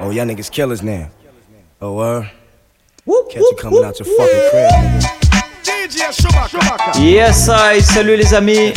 Oh, 0.00 0.10
y'all 0.10 0.26
niggas 0.26 0.50
killers 0.50 0.82
now. 0.82 1.08
Oh, 1.80 1.98
uh. 1.98 2.26
Catch 3.30 3.36
you 3.36 3.56
coming 3.58 3.84
out 3.84 3.98
your 3.98 4.06
fucking 4.06 4.50
crib, 4.50 4.70
nigga. 4.70 5.18
Yes, 6.98 7.48
I, 7.48 7.80
salut 7.80 8.16
les 8.16 8.34
amis. 8.34 8.72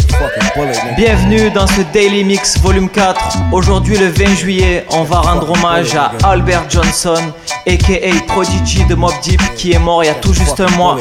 Bienvenue 0.95 1.49
dans 1.51 1.67
ce 1.67 1.81
Daily 1.93 2.23
Mix 2.23 2.57
Volume 2.59 2.89
4. 2.89 3.37
Aujourd'hui, 3.51 3.97
le 3.97 4.07
20 4.07 4.35
juillet, 4.35 4.85
on 4.91 5.03
va 5.03 5.19
rendre 5.19 5.49
hommage 5.49 5.96
à 5.96 6.12
Albert 6.24 6.69
Johnson, 6.69 7.33
aka 7.67 8.25
Prodigy 8.28 8.85
de 8.85 8.96
Mob 8.96 9.13
Deep, 9.23 9.41
qui 9.55 9.73
est 9.73 9.79
mort 9.79 10.03
il 10.03 10.07
y 10.07 10.09
a 10.09 10.15
tout 10.15 10.33
juste 10.33 10.59
un 10.59 10.69
mois. 10.78 10.97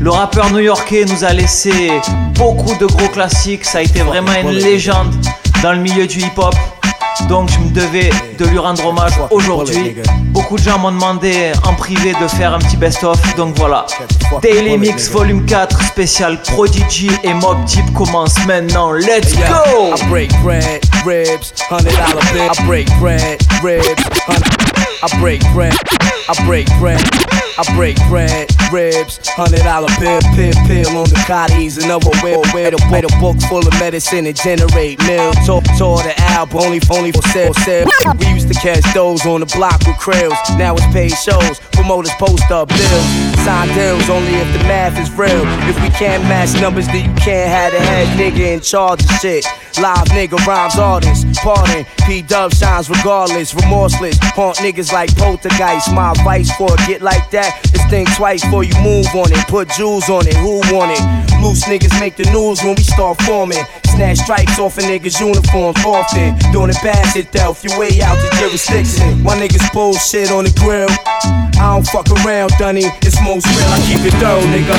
Le 0.00 0.10
rappeur 0.10 0.52
new-yorkais 0.52 1.04
nous 1.04 1.24
a 1.24 1.32
laissé 1.32 1.90
beaucoup 2.34 2.76
de 2.78 2.86
gros 2.86 3.08
classiques. 3.08 3.64
Ça 3.64 3.78
a 3.78 3.82
été 3.82 4.00
vraiment 4.00 4.34
une 4.40 4.50
légende 4.50 5.14
dans 5.62 5.72
le 5.72 5.78
milieu 5.78 6.06
du 6.06 6.20
hip-hop. 6.20 6.54
Donc 7.28 7.50
je 7.50 7.58
me 7.58 7.70
devais 7.70 8.10
de 8.38 8.44
lui 8.46 8.58
rendre 8.58 8.86
hommage 8.86 9.12
aujourd'hui. 9.30 9.96
Beaucoup 10.26 10.56
de 10.56 10.62
gens 10.62 10.78
m'ont 10.78 10.92
demandé 10.92 11.52
en 11.64 11.74
privé 11.74 12.14
de 12.20 12.28
faire 12.28 12.54
un 12.54 12.58
petit 12.58 12.76
best-of. 12.76 13.18
Donc 13.36 13.56
voilà. 13.56 13.86
Daily 14.40 14.78
Mix 14.78 15.10
Volume 15.10 15.44
4 15.44 15.82
spécial 15.82 16.40
Prodigy 16.42 17.10
et 17.24 17.34
Mob 17.34 17.64
Deep 17.64 17.92
commence 17.92 18.34
maintenant. 18.46 18.92
Let's 18.92 19.34
go! 19.34 19.94
I 19.96 20.06
break 20.08 20.30
bread, 20.42 20.80
ribs, 21.04 21.52
hundred 21.68 21.92
dollar 21.92 22.22
bill. 22.32 22.50
I 22.52 22.66
break 22.66 22.88
bread, 23.00 23.38
ribs, 23.62 24.87
I 25.00 25.20
break 25.20 25.40
bread, 25.52 25.74
I 26.28 26.44
break 26.46 26.66
bread. 26.78 27.00
I 27.58 27.64
break 27.74 27.96
bread, 28.06 28.46
ribs, 28.70 29.18
hundred 29.34 29.66
dollar 29.66 29.88
bill, 29.98 30.20
pill, 30.38 30.54
pill 30.70 30.96
on 30.96 31.10
the 31.10 31.18
cotties, 31.26 31.82
another 31.82 32.10
way, 32.22 32.38
way 32.54 32.70
to 32.70 32.78
wait 32.88 33.02
a 33.02 33.10
book 33.18 33.34
full 33.50 33.66
of 33.66 33.74
medicine 33.80 34.26
and 34.26 34.36
generate 34.36 35.02
milk. 35.10 35.34
Tour, 35.44 35.60
tour 35.76 35.98
the 35.98 36.14
album, 36.38 36.58
only, 36.58 36.78
only 36.88 37.10
for 37.10 37.22
sale, 37.34 37.52
sale. 37.66 37.88
We 38.20 38.28
used 38.28 38.46
to 38.46 38.54
catch 38.54 38.86
those 38.94 39.26
on 39.26 39.40
the 39.40 39.50
block 39.58 39.82
with 39.90 39.98
krills. 39.98 40.38
Now 40.56 40.76
it's 40.76 40.86
paid 40.94 41.10
shows, 41.18 41.58
promoters 41.74 42.14
post 42.14 42.48
up 42.52 42.68
bills. 42.68 43.06
Sign 43.42 43.66
deals 43.74 44.08
only 44.08 44.38
if 44.38 44.52
the 44.52 44.62
math 44.70 44.94
is 44.94 45.10
real. 45.18 45.42
If 45.66 45.82
we 45.82 45.90
can't 45.98 46.22
match 46.30 46.54
numbers, 46.60 46.86
then 46.86 47.10
you 47.10 47.14
can't 47.18 47.50
have 47.50 47.72
the 47.72 47.80
head 47.80 48.06
nigga 48.16 48.54
in 48.54 48.60
charge 48.60 49.02
of 49.02 49.10
shit. 49.18 49.44
Live 49.82 50.06
nigga 50.14 50.38
rhymes 50.46 50.78
artists, 50.78 51.26
pardon. 51.42 51.84
P 52.06 52.22
Dub 52.22 52.54
shines 52.54 52.88
regardless, 52.88 53.52
remorseless. 53.52 54.16
Haunt 54.38 54.58
niggas 54.58 54.87
like 54.92 55.14
poltergeist. 55.16 55.92
My 55.92 56.12
advice 56.12 56.50
for 56.56 56.72
a 56.72 56.76
get 56.86 57.02
like 57.02 57.30
that 57.30 57.60
is 57.74 57.82
think 57.90 58.08
twice 58.14 58.44
before 58.44 58.64
you 58.64 58.74
move 58.82 59.06
on 59.14 59.32
it. 59.32 59.46
Put 59.48 59.68
jewels 59.70 60.08
on 60.08 60.26
it, 60.26 60.36
who 60.36 60.60
want 60.74 60.92
it? 60.92 61.02
Loose 61.42 61.64
niggas 61.64 61.98
make 62.00 62.16
the 62.16 62.24
news 62.30 62.62
when 62.62 62.74
we 62.74 62.82
start 62.82 63.20
forming. 63.22 63.64
Snatch 63.94 64.18
stripes 64.18 64.58
off 64.58 64.78
a 64.78 64.82
nigga's 64.82 65.18
uniform 65.20 65.74
often. 65.84 66.36
Doing 66.52 66.70
it 66.70 66.76
past 66.76 67.16
itself, 67.16 67.64
you 67.64 67.70
way 67.78 68.00
out 68.02 68.16
the 68.16 68.30
jurisdiction. 68.38 69.22
My 69.22 69.36
niggas 69.36 69.72
bullshit 69.72 70.30
on 70.30 70.44
the 70.44 70.54
grill. 70.58 70.90
I 71.58 71.74
don't 71.74 71.86
fuck 71.86 72.08
around, 72.24 72.52
Dunny. 72.58 72.84
It's 73.02 73.20
most 73.22 73.46
real, 73.46 73.68
I 73.68 73.78
keep 73.86 74.02
it 74.06 74.14
thorough, 74.20 74.42
nigga. 74.52 74.76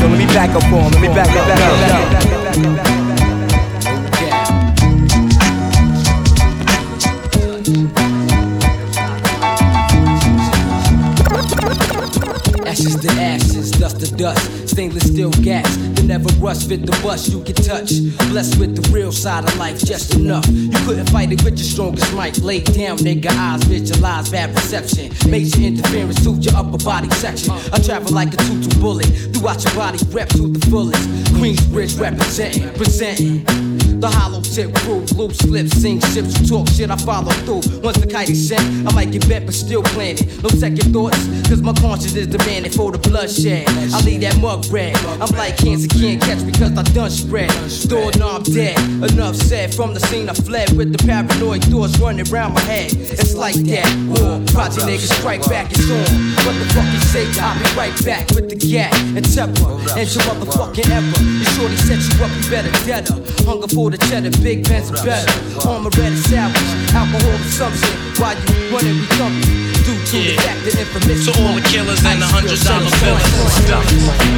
Let 0.00 0.18
me 0.18 0.26
back 0.26 0.50
up 0.50 0.64
on, 0.72 0.92
let 0.92 1.00
me 1.00 1.08
back 1.08 1.28
up, 1.28 1.46
back 1.46 1.60
up, 1.60 1.78
back 1.80 1.92
up, 1.92 2.52
back 2.52 2.66
up, 2.66 2.74
back 2.74 2.92
up. 2.92 2.97
Ashes 2.97 2.97
ashes, 14.08 14.16
dust 14.16 14.68
stainless 14.68 15.08
steel 15.08 15.30
gas. 15.42 15.76
The 15.76 16.04
never 16.04 16.28
rust, 16.38 16.68
fit 16.68 16.86
the 16.86 16.92
bus 17.02 17.28
you 17.28 17.42
can 17.42 17.54
touch. 17.54 17.90
Blessed 18.30 18.58
with 18.58 18.76
the 18.76 18.88
real 18.92 19.10
side 19.10 19.44
of 19.44 19.56
life, 19.56 19.84
just 19.84 20.14
enough. 20.14 20.46
You 20.48 20.78
couldn't 20.86 21.10
fight 21.10 21.32
it 21.32 21.42
with 21.42 21.58
your 21.58 21.66
strongest 21.66 22.14
might. 22.14 22.38
Lay 22.38 22.60
down, 22.60 22.98
nigga, 22.98 23.30
eyes 23.30 23.64
visualize 23.64 24.30
bad 24.30 24.54
reception. 24.54 25.10
Major 25.28 25.60
interference 25.60 26.22
to 26.24 26.32
your 26.34 26.54
upper 26.54 26.78
body 26.78 27.10
section. 27.10 27.52
I 27.72 27.78
travel 27.78 28.12
like 28.12 28.32
a 28.34 28.36
tutu 28.36 28.70
bullet 28.80 29.08
throughout 29.38 29.64
your 29.64 29.74
body, 29.74 29.98
rep 30.10 30.28
to 30.30 30.48
the 30.48 30.66
fullest. 30.66 31.08
Queensbridge 31.38 32.00
representing, 32.00 32.72
presenting. 32.74 33.44
The 33.98 34.08
hollow 34.08 34.40
tip 34.40 34.72
crew, 34.76 35.02
loose 35.18 35.42
lips, 35.44 35.72
sing 35.82 35.98
ships, 36.14 36.38
you 36.40 36.46
talk 36.46 36.68
shit, 36.68 36.88
I 36.88 36.96
follow 36.96 37.32
through. 37.42 37.82
Once 37.82 37.98
the 37.98 38.06
kite 38.06 38.30
is 38.30 38.48
sent, 38.48 38.62
I 38.86 38.94
might 38.94 39.10
get 39.10 39.28
bent, 39.28 39.46
but 39.46 39.54
still 39.54 39.82
planning. 39.82 40.22
No 40.40 40.48
second 40.50 40.92
thoughts, 40.92 41.18
cause 41.48 41.60
my 41.62 41.72
conscience 41.74 42.14
is 42.14 42.28
demanding 42.28 42.70
for 42.70 42.92
the 42.92 42.98
bloodshed. 42.98 43.66
I 43.66 44.00
leave 44.06 44.20
that 44.20 44.38
mug 44.38 44.66
red. 44.70 44.94
I'm 45.18 45.34
like 45.34 45.56
cancer, 45.56 45.88
can't 45.88 46.22
catch 46.22 46.46
because 46.46 46.78
I 46.78 46.82
done 46.94 47.10
spread. 47.10 47.50
Door 47.88 48.12
knob 48.18 48.44
dead. 48.44 48.78
Enough 49.10 49.34
said 49.34 49.74
from 49.74 49.94
the 49.94 50.00
scene 50.00 50.28
I 50.28 50.34
fled 50.34 50.76
with 50.76 50.94
the 50.94 51.02
paranoid 51.02 51.64
thoughts 51.64 51.98
running 51.98 52.30
around 52.30 52.54
my 52.54 52.60
head. 52.60 52.94
It's 52.94 53.34
like 53.34 53.58
that. 53.66 53.88
War, 54.14 54.38
project 54.54 54.86
niggas 54.86 55.10
strike 55.18 55.42
back, 55.50 55.72
it's 55.72 55.90
on. 55.90 56.06
What 56.46 56.54
the 56.54 56.70
fuck 56.70 56.86
you 56.94 57.02
say? 57.02 57.26
I'll 57.42 57.58
be 57.58 57.66
right 57.74 58.04
back 58.04 58.30
with 58.30 58.48
the 58.48 58.54
gat 58.54 58.94
and 59.18 59.26
temper. 59.34 59.68
And 59.98 60.08
your 60.08 60.22
motherfucking 60.28 60.88
ever. 60.90 61.22
You 61.22 61.44
shorty 61.56 61.76
set 61.76 62.00
you 62.00 62.24
up, 62.24 62.30
you 62.36 62.50
better 62.50 62.70
get 62.86 63.04
deader. 63.06 63.14
Hunger 63.44 63.68
for 63.68 63.90
the 63.90 63.98
cheddar, 64.08 64.30
big 64.42 64.64
pants 64.66 64.90
are 64.90 65.04
better. 65.04 65.30
Armor 65.68 65.90
red 65.96 66.12
and 66.12 66.18
savage, 66.18 66.60
alcohol 66.94 67.36
consumption. 67.38 67.92
While 68.18 68.36
you 68.36 68.72
running, 68.72 68.98
we 69.00 69.06
coming. 69.18 69.42
Due 69.84 69.96
to 69.96 70.16
the 70.18 70.34
Yeah. 70.34 70.40
fact 70.42 70.60
that 70.64 70.74
information. 70.78 71.32
To 71.32 71.42
all 71.44 71.54
the 71.54 71.62
killers 71.62 72.04
and 72.04 72.20
the 72.20 72.26
hundred 72.26 72.60
dollar 72.62 72.90
Yeah. 73.02 74.37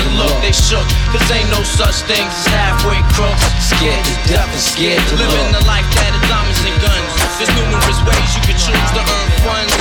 to 0.00 0.10
look. 0.16 0.34
They 0.42 0.52
shook. 0.52 0.84
Cause 1.12 1.24
ain't 1.30 1.48
no 1.54 1.62
such 1.62 2.04
things 2.08 2.28
as 2.28 2.46
halfway 2.50 3.00
crooks. 3.14 3.44
Scared 3.60 4.02
to 4.04 4.14
death 4.26 4.50
and 4.50 4.60
scared 4.60 5.02
to 5.08 5.14
Living 5.16 5.52
the 5.52 5.64
life 5.68 5.86
that 5.96 6.10
that 6.10 6.16
is 6.16 6.24
diamonds 6.26 6.60
and 6.64 6.76
guns. 6.80 7.10
There's 7.38 7.52
numerous 7.54 8.00
ways 8.08 8.28
you 8.34 8.42
can 8.42 8.56
choose 8.56 8.90
to 8.96 9.02
earn 9.04 9.30
funds. 9.44 9.72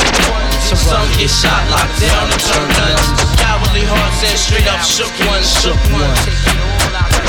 Some 0.70 1.10
get 1.18 1.32
shot, 1.32 1.64
locked 1.74 1.98
down, 1.98 2.30
and 2.30 2.42
turn 2.46 2.70
guns. 2.78 3.06
Cowardly 3.42 3.84
hearts 3.88 4.22
and 4.22 4.38
straight 4.38 4.68
up 4.70 4.84
shook 4.86 5.12
ones. 5.26 5.48
Shook 5.64 5.80
ones. 5.90 6.20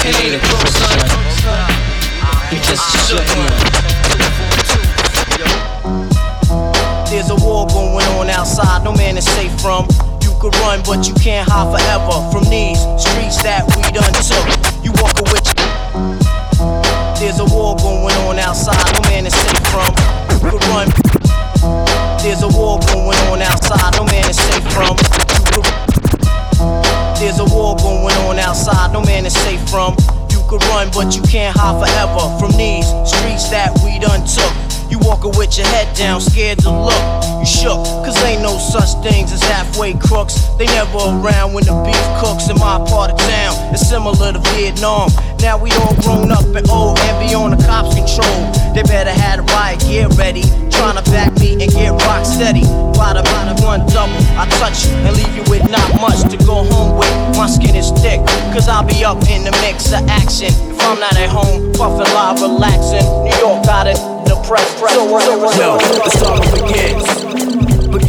It 0.04 0.14
ain't 0.20 0.36
a 0.36 0.40
crook, 0.44 0.68
son. 0.68 0.98
You 2.52 2.58
just 2.66 2.84
a 2.84 2.98
shook 3.08 3.26
one. 3.38 3.56
There's 7.08 7.30
a 7.30 7.36
war 7.36 7.66
going 7.66 8.06
on 8.18 8.30
outside, 8.30 8.84
no 8.84 8.92
man 8.92 9.16
is 9.16 9.24
safe 9.24 9.52
from. 9.60 9.88
Could 10.40 10.56
run, 10.56 10.80
but 10.86 11.06
you 11.06 11.12
can't 11.20 11.46
hide 11.46 11.68
forever 11.68 12.16
from 12.32 12.48
these 12.48 12.80
streets 12.96 13.42
that 13.44 13.60
we 13.76 13.84
done 13.92 14.08
took. 14.24 14.48
You 14.80 14.88
walk 14.96 15.12
with 15.28 15.44
There's 17.20 17.40
a 17.40 17.44
war 17.44 17.76
going 17.76 18.16
on 18.24 18.38
outside, 18.38 18.80
no 18.96 19.02
man 19.10 19.26
is 19.26 19.34
safe 19.34 19.60
from. 19.68 19.92
You 20.32 20.48
could 20.48 20.64
run. 20.72 20.88
There's 22.24 22.40
a 22.40 22.48
war 22.48 22.80
going 22.88 23.20
on 23.28 23.42
outside, 23.42 23.92
no 24.00 24.04
man 24.08 24.30
is 24.30 24.40
safe 24.40 24.64
from. 24.72 24.96
There's 27.20 27.38
a 27.38 27.44
war 27.44 27.76
going 27.76 28.16
on 28.24 28.38
outside, 28.38 28.94
no 28.94 29.02
man 29.02 29.26
is 29.26 29.34
safe 29.34 29.60
from. 29.68 29.94
Could 30.50 30.64
run, 30.64 30.90
but 30.90 31.14
you 31.14 31.22
can't 31.22 31.56
hide 31.56 31.78
forever 31.78 32.26
from 32.42 32.50
these 32.58 32.82
streets 33.06 33.54
that 33.54 33.70
we 33.86 34.02
done 34.02 34.26
took. 34.26 34.50
You 34.90 34.98
walking 34.98 35.30
with 35.38 35.54
your 35.54 35.68
head 35.70 35.86
down, 35.94 36.20
scared 36.20 36.58
to 36.66 36.74
look. 36.74 36.98
You 37.38 37.46
shook, 37.46 37.86
cause 38.02 38.18
ain't 38.26 38.42
no 38.42 38.58
such 38.58 38.98
things 38.98 39.30
as 39.30 39.38
halfway 39.46 39.94
crooks. 39.94 40.34
They 40.58 40.66
never 40.66 40.98
around 41.22 41.54
when 41.54 41.62
the 41.70 41.78
beef 41.86 42.02
cooks 42.18 42.50
in 42.50 42.58
my 42.58 42.82
part 42.90 43.14
of 43.14 43.18
town. 43.22 43.54
It's 43.70 43.86
similar 43.86 44.34
to 44.34 44.42
Vietnam. 44.58 45.14
Now 45.38 45.54
we 45.54 45.70
all 45.86 45.94
grown 46.02 46.34
up 46.34 46.42
and 46.50 46.66
old 46.68 46.98
and 46.98 47.14
be 47.22 47.30
on 47.30 47.54
the 47.54 47.60
cops' 47.62 47.94
control. 47.94 48.50
They 48.74 48.82
better 48.82 49.14
have 49.14 49.46
the 49.46 49.46
riot 49.54 49.86
gear 49.86 50.08
ready. 50.18 50.42
Trying 50.74 50.98
to 50.98 51.06
back 51.14 51.30
me 51.38 51.62
and 51.62 51.70
get 51.70 51.94
rock 52.10 52.26
steady. 52.26 52.66
By 52.98 53.14
the 53.14 53.22
one 53.70 53.86
double, 53.86 54.18
I 54.40 54.48
touch 54.56 54.88
and 55.04 55.14
leave 55.14 55.36
you 55.36 55.44
with 55.52 55.68
not 55.68 56.00
much 56.00 56.24
to 56.32 56.36
go 56.46 56.64
home 56.64 56.96
with. 56.96 57.12
My 57.36 57.46
skin 57.46 57.76
is 57.76 57.90
thick, 58.00 58.24
cause 58.56 58.68
I'll 58.68 58.86
be 58.86 59.04
up 59.04 59.20
in 59.28 59.44
the 59.44 59.52
mix 59.60 59.92
of 59.92 60.00
action. 60.08 60.48
If 60.48 60.80
I'm 60.80 60.98
not 60.98 61.14
at 61.20 61.28
home, 61.28 61.70
puffin' 61.74 62.08
live, 62.16 62.40
relaxing. 62.40 63.04
New 63.28 63.36
York 63.36 63.66
got 63.66 63.86
it 63.86 64.00
press, 64.50 64.80
press, 64.80 64.94
so, 64.94 65.18
so, 65.20 65.50
so, 65.50 65.62
Yo, 65.62 65.78
the 65.78 66.10
summer 66.10 66.66
begins. 66.66 67.29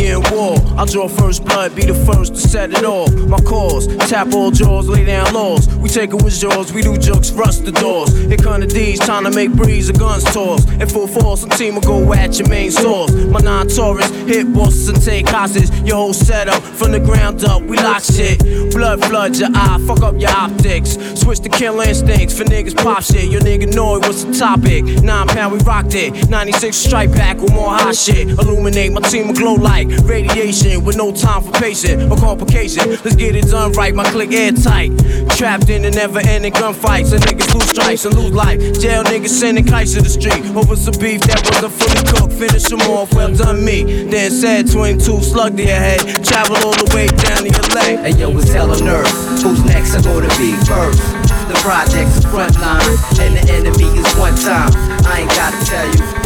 War. 0.01 0.57
I'll 0.77 0.87
draw 0.87 1.07
first 1.07 1.45
blood, 1.45 1.75
be 1.75 1.85
the 1.85 1.93
first 1.93 2.33
to 2.33 2.41
set 2.41 2.71
it 2.71 2.83
off. 2.83 3.13
My 3.13 3.37
cause, 3.39 3.85
tap 4.09 4.33
all 4.33 4.49
jaws, 4.49 4.89
lay 4.89 5.05
down 5.05 5.31
laws. 5.33 5.67
We 5.75 5.89
take 5.89 6.09
it 6.09 6.23
with 6.23 6.33
jaws, 6.33 6.73
we 6.73 6.81
do 6.81 6.97
jokes, 6.97 7.31
rust 7.31 7.65
the 7.65 7.71
doors. 7.71 8.11
Come 8.41 8.61
the 8.61 8.67
D's, 8.67 8.99
time 8.99 9.25
to 9.25 9.31
make 9.31 9.51
breeze, 9.51 9.87
the 9.87 9.93
guns 9.93 10.23
toss. 10.23 10.67
In 10.71 10.87
full 10.89 11.07
force, 11.07 11.41
some 11.41 11.51
team 11.51 11.75
will 11.75 11.81
go 11.81 12.13
at 12.13 12.39
your 12.39 12.49
main 12.49 12.71
source. 12.71 13.11
My 13.13 13.39
non 13.39 13.67
Taurus, 13.67 14.09
hit 14.25 14.51
bosses 14.51 14.89
and 14.89 15.01
take 15.01 15.27
hostages. 15.29 15.69
Your 15.81 15.97
whole 15.97 16.13
setup, 16.13 16.61
from 16.63 16.91
the 16.91 16.99
ground 16.99 17.43
up, 17.43 17.61
we 17.61 17.77
lock 17.77 18.01
shit. 18.01 18.39
Blood 18.71 19.05
floods 19.05 19.39
your 19.39 19.49
eye, 19.53 19.79
fuck 19.85 20.01
up 20.01 20.19
your 20.19 20.31
optics. 20.31 20.97
Switch 21.19 21.39
to 21.41 21.49
kill 21.49 21.79
instincts 21.81 22.35
for 22.35 22.43
niggas 22.45 22.75
pop 22.75 23.03
shit. 23.03 23.29
Your 23.29 23.41
nigga 23.41 23.71
know 23.73 23.97
it, 23.97 23.99
what's 23.99 24.23
the 24.23 24.33
topic? 24.33 24.83
Nine 25.03 25.27
pound, 25.27 25.53
we 25.53 25.59
rocked 25.59 25.93
it. 25.93 26.27
96 26.29 26.75
strike 26.75 27.11
back 27.11 27.37
with 27.37 27.53
more 27.53 27.69
hot 27.69 27.95
shit. 27.95 28.29
Illuminate, 28.29 28.91
my 28.91 29.01
team 29.01 29.27
will 29.27 29.35
glow 29.35 29.53
like 29.53 29.90
radiation 30.03 30.83
with 30.83 30.97
no 30.97 31.11
time 31.11 31.43
for 31.43 31.51
patient 31.53 32.11
or 32.11 32.17
complication. 32.17 32.89
Let's 32.89 33.15
get 33.15 33.35
it 33.35 33.45
done 33.45 33.71
right, 33.73 33.93
my 33.93 34.03
click 34.11 34.31
airtight. 34.31 34.91
Trapped 35.37 35.69
in 35.69 35.81
the 35.83 35.91
never 35.91 36.19
ending 36.19 36.53
gunfights, 36.53 37.13
and 37.13 37.21
niggas 37.23 37.53
lose 37.53 37.69
stripes 37.69 38.05
and 38.05 38.15
lose 38.15 38.31
life. 38.31 38.59
Jail 38.79 39.03
niggas 39.03 39.29
sending 39.29 39.65
kites 39.65 39.93
to 39.93 40.01
the 40.01 40.09
street 40.09 40.45
over 40.55 40.75
some 40.75 40.97
beef 40.99 41.21
that 41.21 41.41
wasn't 41.49 41.73
fully 41.73 42.03
cooked. 42.13 42.33
Finish 42.33 42.63
them 42.69 42.81
off, 42.91 43.13
well 43.13 43.33
done 43.33 43.63
me. 43.63 44.05
Then 44.05 44.31
said 44.31 44.71
22 44.71 45.21
slug 45.21 45.57
to 45.57 45.63
your 45.63 45.75
head. 45.75 45.99
Travel 46.23 46.57
all 46.57 46.73
the 46.73 46.91
way 46.95 47.07
down 47.07 47.43
to 47.43 47.51
LA. 47.73 48.01
Hey 48.03 48.11
yo, 48.17 48.35
it's 48.37 48.51
hell 48.51 48.71
on 48.71 48.87
earth. 48.87 49.11
Who's 49.41 49.63
next? 49.65 49.95
I'm 49.95 50.03
gonna 50.03 50.27
be 50.37 50.53
first. 50.65 51.01
The 51.47 51.57
project's 51.61 52.23
front 52.25 52.55
line, 52.59 52.95
and 53.19 53.35
the 53.35 53.53
enemy 53.53 53.99
is 53.99 54.15
one 54.15 54.35
time. 54.35 54.71
I 55.05 55.21
ain't 55.21 55.29
gotta 55.31 55.65
tell 55.65 55.87
you. 55.87 56.20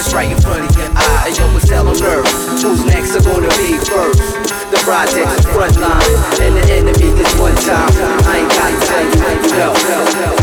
It's 0.00 0.14
right 0.14 0.32
in 0.32 0.40
front 0.40 0.64
of 0.64 0.74
your 0.78 0.88
eye. 0.96 1.30
Yo, 1.36 1.56
it's 1.58 1.68
hell 1.68 1.86
on 1.86 2.02
earth. 2.02 2.62
Who's 2.62 2.86
next 2.86 3.16
are 3.16 3.20
gonna 3.20 3.48
be 3.48 3.76
first? 3.84 4.32
The 4.70 4.80
project's 4.82 5.44
front 5.44 5.76
line, 5.76 6.40
and 6.40 6.56
the 6.56 6.72
enemy 6.72 7.20
is 7.20 7.34
one 7.34 7.54
time. 7.56 7.92
I 8.24 8.38
ain't 8.38 8.48
gotta 8.48 9.50
tell. 9.60 10.39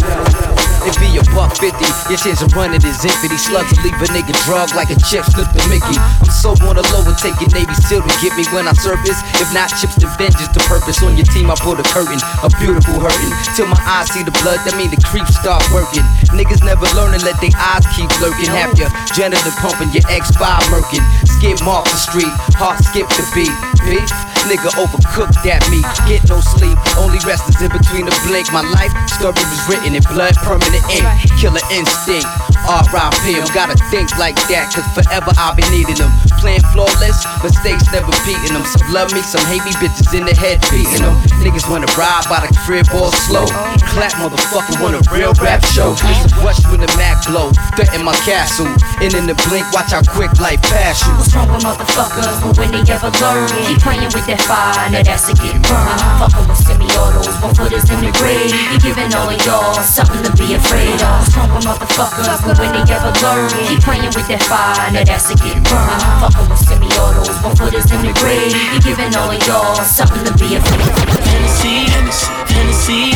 It 0.88 0.95
be 1.04 1.19
a 1.19 1.24
buck 1.36 1.51
fifty. 1.60 1.84
Your 2.07 2.16
chance 2.16 2.39
of 2.39 2.56
running 2.56 2.80
is 2.80 3.04
infinity. 3.04 3.36
Slugs 3.36 3.75
will 3.75 3.92
leave 3.92 4.00
a 4.00 4.07
nigga 4.07 4.31
drug 4.48 4.72
like 4.72 4.88
a 4.88 4.95
chick 4.95 5.28
slip 5.28 5.51
the 5.51 5.60
Mickey. 5.68 6.00
I'm 6.00 6.31
so 6.31 6.56
on 6.63 6.80
the 6.80 6.86
low 6.95 7.04
and 7.04 7.19
taking 7.19 7.51
Navy 7.51 7.75
SEAL 7.75 8.07
to 8.07 8.13
get 8.24 8.31
me 8.39 8.48
when 8.56 8.72
I 8.72 8.74
surface. 8.80 9.19
If 9.36 9.51
not 9.51 9.68
chips, 9.75 10.00
then 10.00 10.07
vengeance 10.16 10.48
the 10.56 10.63
purpose. 10.63 11.04
On 11.04 11.12
your 11.19 11.28
team, 11.28 11.51
I 11.51 11.60
pull 11.60 11.75
the 11.75 11.84
curtain, 11.92 12.24
a 12.39 12.48
beautiful 12.56 13.04
hurting. 13.04 13.36
Till 13.60 13.68
my 13.68 13.75
eyes 13.84 14.16
see 14.16 14.24
the 14.24 14.31
blood, 14.39 14.63
that 14.63 14.80
mean 14.80 14.88
the 14.88 15.01
creeps 15.04 15.36
start 15.36 15.60
working. 15.75 16.07
Niggas 16.31 16.63
never 16.63 16.88
learning, 16.95 17.19
let 17.28 17.36
their 17.44 17.51
eyes 17.60 17.83
keep 17.92 18.07
lurking. 18.24 18.48
Have 18.48 18.72
your 18.80 18.88
janitor 19.12 19.51
pumping, 19.60 19.92
your 19.92 20.07
X5 20.07 20.72
murking. 20.72 21.04
Skip 21.28 21.60
off 21.68 21.83
the 21.83 22.00
street, 22.00 22.31
heart 22.56 22.80
skip 22.80 23.12
the 23.19 23.28
beat. 23.36 23.51
Beef, 23.83 24.07
nigga 24.47 24.71
overcooked 24.79 25.44
at 25.45 25.61
me. 25.69 25.83
Get 26.07 26.23
no 26.31 26.39
sleep, 26.39 26.79
only 26.97 27.19
rest 27.27 27.47
is 27.51 27.59
in 27.61 27.71
between 27.71 28.07
the 28.07 28.15
blink. 28.25 28.47
My 28.55 28.63
life 28.63 28.91
story 29.11 29.35
was 29.35 29.61
written 29.67 29.94
in 29.94 30.03
blood, 30.07 30.35
permanent 30.39 30.83
ink, 30.88 31.05
killer 31.35 31.63
instinct. 31.69 32.27
R.I.P. 32.67 33.39
I'm 33.39 33.47
gotta 33.55 33.79
think 33.91 34.11
like 34.19 34.35
that, 34.51 34.71
cause 34.71 34.88
forever 34.91 35.31
I'll 35.39 35.55
be 35.55 35.63
needing 35.71 35.95
them. 35.95 36.11
Playing 36.39 36.63
flawless, 36.75 37.23
mistakes 37.44 37.88
never 37.91 38.11
beating 38.27 38.55
them. 38.55 38.63
Some 38.67 38.91
love 38.91 39.11
me, 39.15 39.23
some 39.23 39.44
hate 39.47 39.63
me, 39.63 39.71
bitches 39.79 40.11
in 40.15 40.27
the 40.27 40.35
head 40.35 40.59
beating 40.71 41.03
them. 41.03 41.15
Niggas 41.44 41.67
wanna 41.67 41.88
ride 41.95 42.27
by 42.27 42.44
the 42.44 42.51
crib 42.63 42.88
all 42.95 43.11
slow. 43.27 43.47
Clap 43.95 44.15
motherfucker 44.19 44.79
want 44.83 44.95
a 44.99 45.03
real 45.11 45.31
rap 45.44 45.63
show. 45.71 45.95
Watch 46.44 46.59
when 46.71 46.83
the 46.83 46.91
Mac 46.99 47.23
blow. 47.27 47.51
Threaten 47.75 48.03
my 48.03 48.15
castle, 48.27 48.67
and 48.97 49.13
in 49.13 49.25
the 49.29 49.38
blink, 49.45 49.65
watch 49.73 49.94
how 49.94 50.01
quick 50.01 50.33
life 50.41 50.61
pass 50.65 51.05
you. 51.05 51.13
What's 51.13 51.33
wrong 51.33 51.49
with 51.53 51.61
motherfuckers? 51.61 52.41
But 52.41 52.57
when 52.57 52.69
they 52.73 52.81
ever 52.89 53.13
learn, 53.21 53.45
keep 53.69 53.77
playing 53.77 54.09
with 54.09 54.25
that 54.25 54.41
fire, 54.41 54.89
now 54.89 55.05
that's 55.05 55.29
a 55.29 55.38
get 55.38 55.53
burned. 55.61 56.01
Fucking 56.17 56.45
with 56.49 56.57
semi-autos, 56.57 57.29
one 57.38 57.53
footers 57.53 57.85
in 57.94 58.01
the 58.01 58.11
grave. 58.17 58.49
You 58.49 58.77
giving 58.81 59.13
all 59.13 59.29
of 59.29 59.38
y'all 59.45 59.73
something 59.85 60.25
to 60.25 60.31
be 60.33 60.57
afraid 60.57 60.97
of. 60.97 61.17
Stronger 61.29 61.61
motherfuckers, 61.61 62.41
but 62.41 62.57
when 62.57 62.73
they 62.73 62.85
ever 62.89 63.13
learn, 63.21 63.49
keep 63.69 63.85
playing 63.85 64.09
with 64.09 64.27
that 64.33 64.41
fire, 64.49 64.89
now 64.89 65.05
that's 65.05 65.29
a 65.29 65.35
get 65.38 65.61
burned. 65.61 66.01
Fucking 66.17 66.49
with 66.49 66.61
semi-autos, 66.65 67.38
one 67.45 67.53
footers 67.53 67.88
in 67.94 68.01
the 68.01 68.13
grave. 68.17 68.49
You 68.49 68.81
giving 68.81 69.13
all 69.13 69.29
of 69.29 69.41
y'all 69.45 69.77
something 69.85 70.25
to 70.25 70.33
be 70.41 70.57
afraid 70.57 70.89
of. 70.89 71.05
Hennessy, 71.21 71.85
Hennessy, 71.94 73.13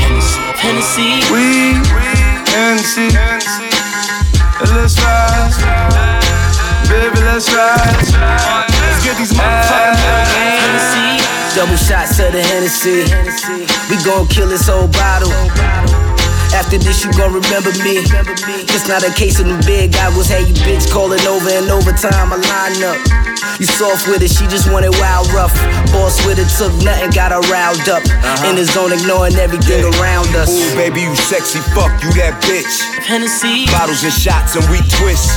Hennessy, 0.62 1.26
we, 1.34 1.82
Hennessy, 2.54 3.71
let's 4.70 4.98
baby, 6.86 7.20
let's 7.26 7.50
rise. 7.54 8.14
Let's 8.14 9.02
get 9.04 9.18
these 9.18 9.34
motherfuckers. 9.34 9.98
Hennessy. 10.30 11.24
Double 11.56 11.78
shots 11.78 12.20
of 12.20 12.32
the 12.32 12.44
Hennessy. 12.44 13.10
We 13.90 13.98
gon' 14.04 14.28
kill 14.28 14.48
this 14.48 14.68
whole 14.68 14.88
bottle. 14.88 15.32
After 16.54 16.78
this, 16.78 17.04
you 17.04 17.12
gon' 17.14 17.34
remember 17.34 17.72
me. 17.84 18.04
Just 18.68 18.88
not 18.88 19.04
a 19.04 19.12
case 19.14 19.40
of 19.40 19.48
them 19.48 19.60
big 19.66 19.94
goggles. 19.94 20.28
Hey, 20.28 20.44
you 20.44 20.54
bitch 20.54 20.92
calling 20.92 21.26
over 21.26 21.50
and 21.50 21.70
over 21.72 21.92
time. 21.92 22.32
I 22.32 22.38
line 22.38 22.84
up. 22.84 23.21
You 23.60 23.66
soft 23.66 24.08
with 24.08 24.22
it, 24.22 24.32
she 24.32 24.46
just 24.48 24.72
wanted 24.72 24.94
wild 25.02 25.30
rough. 25.34 25.54
Boss 25.92 26.22
with 26.26 26.38
it, 26.38 26.50
took 26.58 26.74
nothing, 26.84 27.12
got 27.12 27.32
her 27.32 27.42
riled 27.50 27.88
up. 27.90 28.04
Uh-huh. 28.06 28.50
In 28.50 28.56
the 28.56 28.66
zone, 28.66 28.94
ignoring 28.94 29.36
everything 29.36 29.86
around 29.98 30.30
us. 30.38 30.50
Ooh, 30.50 30.76
baby, 30.78 31.02
you 31.02 31.16
sexy, 31.16 31.60
fuck 31.74 31.92
you 32.04 32.10
that 32.22 32.38
bitch. 32.46 32.70
Hennessy. 33.02 33.66
Bottles 33.74 34.04
and 34.04 34.14
shots 34.14 34.56
and 34.56 34.66
we 34.70 34.80
twist. 35.02 35.34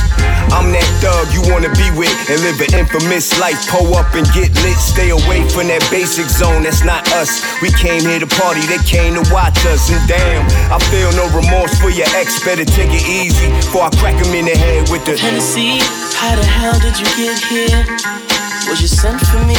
I'm 0.53 0.69
that 0.71 0.85
thug 1.01 1.25
you 1.33 1.41
wanna 1.49 1.73
be 1.73 1.89
with 1.97 2.13
and 2.29 2.37
live 2.45 2.61
an 2.61 2.85
infamous 2.85 3.33
life. 3.41 3.57
Pull 3.67 3.95
up 3.97 4.13
and 4.13 4.25
get 4.31 4.53
lit. 4.61 4.77
Stay 4.77 5.09
away 5.09 5.41
from 5.49 5.67
that 5.73 5.81
basic 5.89 6.29
zone, 6.29 6.63
that's 6.63 6.85
not 6.85 7.01
us. 7.17 7.41
We 7.61 7.73
came 7.73 8.01
here 8.05 8.21
to 8.21 8.29
party, 8.39 8.61
they 8.69 8.81
came 8.85 9.17
to 9.17 9.23
watch 9.33 9.57
us. 9.65 9.89
And 9.89 10.01
damn, 10.07 10.45
I 10.69 10.77
feel 10.93 11.09
no 11.17 11.25
remorse 11.33 11.73
for 11.81 11.89
your 11.89 12.07
ex. 12.13 12.37
Better 12.45 12.65
take 12.65 12.93
it 12.93 13.05
easy 13.09 13.49
before 13.49 13.89
I 13.89 13.91
crack 13.97 14.17
him 14.21 14.33
in 14.33 14.45
the 14.45 14.55
head 14.55 14.89
with 14.89 15.05
the 15.05 15.17
Hennessy. 15.17 15.81
How 16.15 16.35
the 16.35 16.45
hell 16.45 16.77
did 16.79 16.97
you 16.99 17.09
get 17.17 17.39
here? 17.39 17.94
Was 18.69 18.81
you 18.81 18.87
sent 18.87 19.21
for 19.27 19.39
me? 19.45 19.55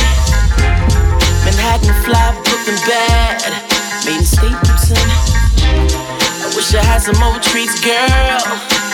Manhattan 1.45 1.95
fly, 2.05 2.33
Brooklyn 2.45 2.77
bad, 2.85 3.41
made 4.05 4.19
in 4.19 4.25
Stapleton. 4.25 5.09
I 6.43 6.53
wish 6.55 6.75
I 6.75 6.83
had 6.85 7.01
some 7.01 7.17
old 7.23 7.43
treats, 7.43 7.81
girl. 7.81 8.41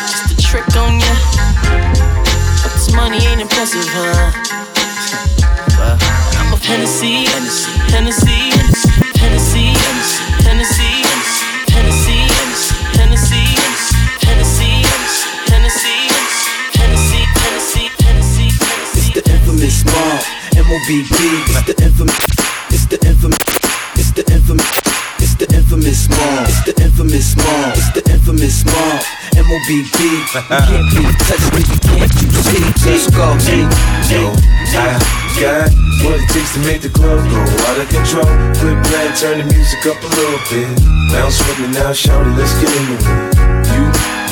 Just 0.06 0.32
a 0.32 0.37
trick 0.37 0.68
on 0.76 1.00
ya. 1.00 1.14
But 2.62 2.72
this 2.72 2.92
money 2.94 3.18
ain't 3.26 3.40
impressive, 3.40 3.87
huh? 3.88 4.32
Well, 5.78 5.99
I'm 6.38 6.52
a 6.52 6.56
Hennessy, 6.58 7.25
Hennessy, 7.26 7.72
Hennessy, 7.90 8.50
M-O-B-B. 20.73 21.05
It's 21.12 21.69
the 21.69 21.76
infamous, 21.85 22.17
it's 22.73 22.87
the 22.88 22.97
infamous, 23.05 23.45
it's 23.93 24.09
the 24.17 24.25
infamous, 24.33 24.73
it's 25.21 25.35
the 25.37 25.45
infamous 25.52 26.09
mob. 26.09 26.49
It's 26.49 26.64
the 26.64 26.73
infamous 26.81 27.37
mob. 27.37 27.76
It's 27.76 27.93
the 27.93 28.00
infamous 28.09 28.64
mob. 28.64 29.05
M-O-B-B. 29.37 30.00
You 30.00 30.33
can't 30.33 30.88
be 30.88 31.05
touched, 31.29 31.52
you 31.52 31.76
can't 31.76 32.09
you 32.09 32.41
see. 32.41 32.64
Let's 32.88 33.05
go. 33.12 33.37
Yo, 34.09 34.33
I, 34.81 34.97
takes 36.33 36.57
to 36.57 36.61
make 36.64 36.81
the 36.81 36.88
club 36.88 37.21
go 37.21 37.41
out 37.69 37.76
of 37.76 37.88
control. 37.93 38.33
Quit 38.57 38.81
playing, 38.88 39.12
turn 39.12 39.45
the 39.45 39.47
music 39.52 39.85
up 39.85 40.00
a 40.00 40.09
little 40.09 40.41
bit. 40.49 40.73
Bounce 41.12 41.37
with 41.52 41.61
me 41.61 41.69
now, 41.69 41.93
shout 41.93 42.25
it, 42.25 42.33
let's 42.33 42.57
get 42.57 42.73
into 42.73 42.97
it. 42.97 43.37
You 43.76 43.85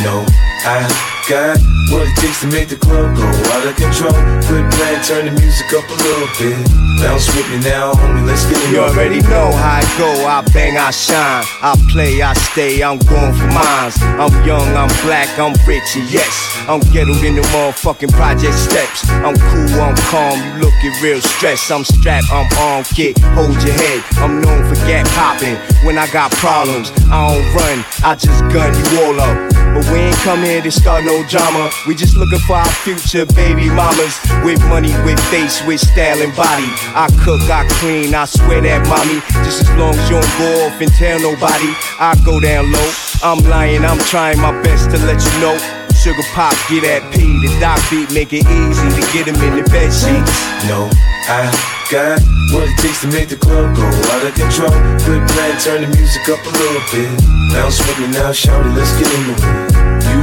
know 0.08 0.24
I 0.64 0.88
got 1.28 1.79
what 1.90 2.06
it 2.06 2.16
takes 2.16 2.40
to 2.40 2.46
make 2.46 2.68
the 2.68 2.76
club 2.76 3.16
go 3.16 3.22
out 3.22 3.66
of 3.66 3.76
control. 3.76 4.12
Quit 4.46 4.64
playing, 4.72 5.02
turn 5.02 5.24
the 5.26 5.40
music 5.40 5.72
up 5.74 5.88
a 5.88 5.94
little 5.94 6.28
bit. 6.38 6.89
Bounce 7.00 7.34
with 7.34 7.48
me 7.48 7.58
now, 7.64 7.92
homie, 7.94 8.26
let's 8.26 8.44
get 8.44 8.60
it. 8.60 8.70
You 8.72 8.80
already 8.80 9.20
know 9.22 9.50
how 9.56 9.80
I 9.80 9.84
go, 9.96 10.10
I 10.28 10.44
bang, 10.52 10.76
I 10.76 10.90
shine. 10.90 11.44
I 11.62 11.74
play, 11.90 12.20
I 12.20 12.34
stay, 12.34 12.82
I'm 12.82 12.98
going 12.98 13.32
for 13.32 13.48
mines. 13.48 13.96
I'm 14.20 14.28
young, 14.44 14.68
I'm 14.76 14.92
black, 15.00 15.32
I'm 15.38 15.56
rich, 15.66 15.96
and 15.96 16.04
yes. 16.12 16.28
I'm 16.68 16.80
ghettoed 16.92 17.24
in 17.24 17.36
the 17.36 17.42
motherfucking 17.56 18.12
project 18.12 18.52
steps. 18.52 19.08
I'm 19.24 19.34
cool, 19.34 19.80
I'm 19.80 19.96
calm, 20.12 20.36
you 20.44 20.68
looking 20.68 20.92
real 21.02 21.20
stressed. 21.22 21.72
I'm 21.72 21.84
strapped, 21.84 22.30
I'm 22.30 22.46
on 22.60 22.84
kick, 22.84 23.18
hold 23.32 23.56
your 23.64 23.72
head. 23.72 24.04
I'm 24.20 24.42
known 24.42 24.68
for 24.68 24.76
gap 24.84 25.08
popping. 25.16 25.56
When 25.86 25.96
I 25.96 26.06
got 26.12 26.32
problems, 26.32 26.92
I 27.08 27.32
don't 27.32 27.54
run, 27.56 27.84
I 28.04 28.14
just 28.14 28.44
gun 28.52 28.76
you 28.76 29.00
all 29.04 29.20
up. 29.20 29.50
But 29.72 29.86
we 29.92 30.00
ain't 30.00 30.16
come 30.26 30.42
here 30.42 30.60
to 30.60 30.70
start 30.70 31.04
no 31.04 31.24
drama. 31.28 31.70
We 31.86 31.94
just 31.94 32.16
looking 32.16 32.40
for 32.40 32.56
our 32.56 32.72
future 32.82 33.24
baby 33.24 33.70
mamas. 33.70 34.18
With 34.44 34.58
money, 34.68 34.92
with 35.04 35.20
face, 35.30 35.64
with 35.64 35.80
style 35.80 36.20
and 36.20 36.34
body. 36.34 36.66
I 36.94 37.06
cook, 37.22 37.40
I 37.50 37.66
clean, 37.78 38.14
I 38.14 38.24
swear 38.24 38.60
that 38.62 38.86
mommy. 38.86 39.22
Just 39.46 39.62
as 39.62 39.70
long 39.78 39.94
as 39.94 40.10
you 40.10 40.18
don't 40.18 40.34
go 40.38 40.66
off 40.66 40.80
and 40.80 40.90
tell 40.98 41.18
nobody, 41.20 41.70
I 41.98 42.18
go 42.24 42.40
down 42.40 42.72
low. 42.72 42.90
I'm 43.22 43.38
lying, 43.46 43.84
I'm 43.84 43.98
trying 44.10 44.40
my 44.40 44.50
best 44.62 44.90
to 44.90 44.98
let 45.06 45.22
you 45.22 45.34
know. 45.40 45.54
Sugar 46.00 46.24
pop, 46.32 46.56
get 46.72 46.82
that 46.88 47.04
P. 47.12 47.28
The 47.44 47.52
doc 47.60 47.76
beat 47.92 48.08
make 48.16 48.32
it 48.32 48.48
easy 48.48 48.88
to 48.88 49.02
get 49.12 49.28
him 49.28 49.36
in 49.44 49.60
the 49.60 49.64
bed 49.68 49.92
sheets. 49.92 50.32
No, 50.64 50.88
I 51.28 51.52
got 51.92 52.16
what 52.56 52.64
it 52.64 52.76
takes 52.80 53.04
to 53.04 53.08
make 53.12 53.28
the 53.28 53.36
club 53.36 53.76
go 53.76 53.84
out 54.16 54.24
of 54.24 54.32
control. 54.32 54.72
Quit 55.04 55.20
playing, 55.36 55.60
turn 55.60 55.84
the 55.84 55.90
music 55.92 56.24
up 56.32 56.40
a 56.40 56.52
little 56.56 56.84
bit. 56.88 57.12
Bounce 57.52 57.78
with 57.84 58.00
me 58.00 58.08
now, 58.16 58.32
shout 58.32 58.64
it, 58.64 58.72
let's 58.72 58.96
get 58.96 59.12
in 59.12 59.22
the 59.28 59.36
it. 59.36 59.80
You 60.08 60.18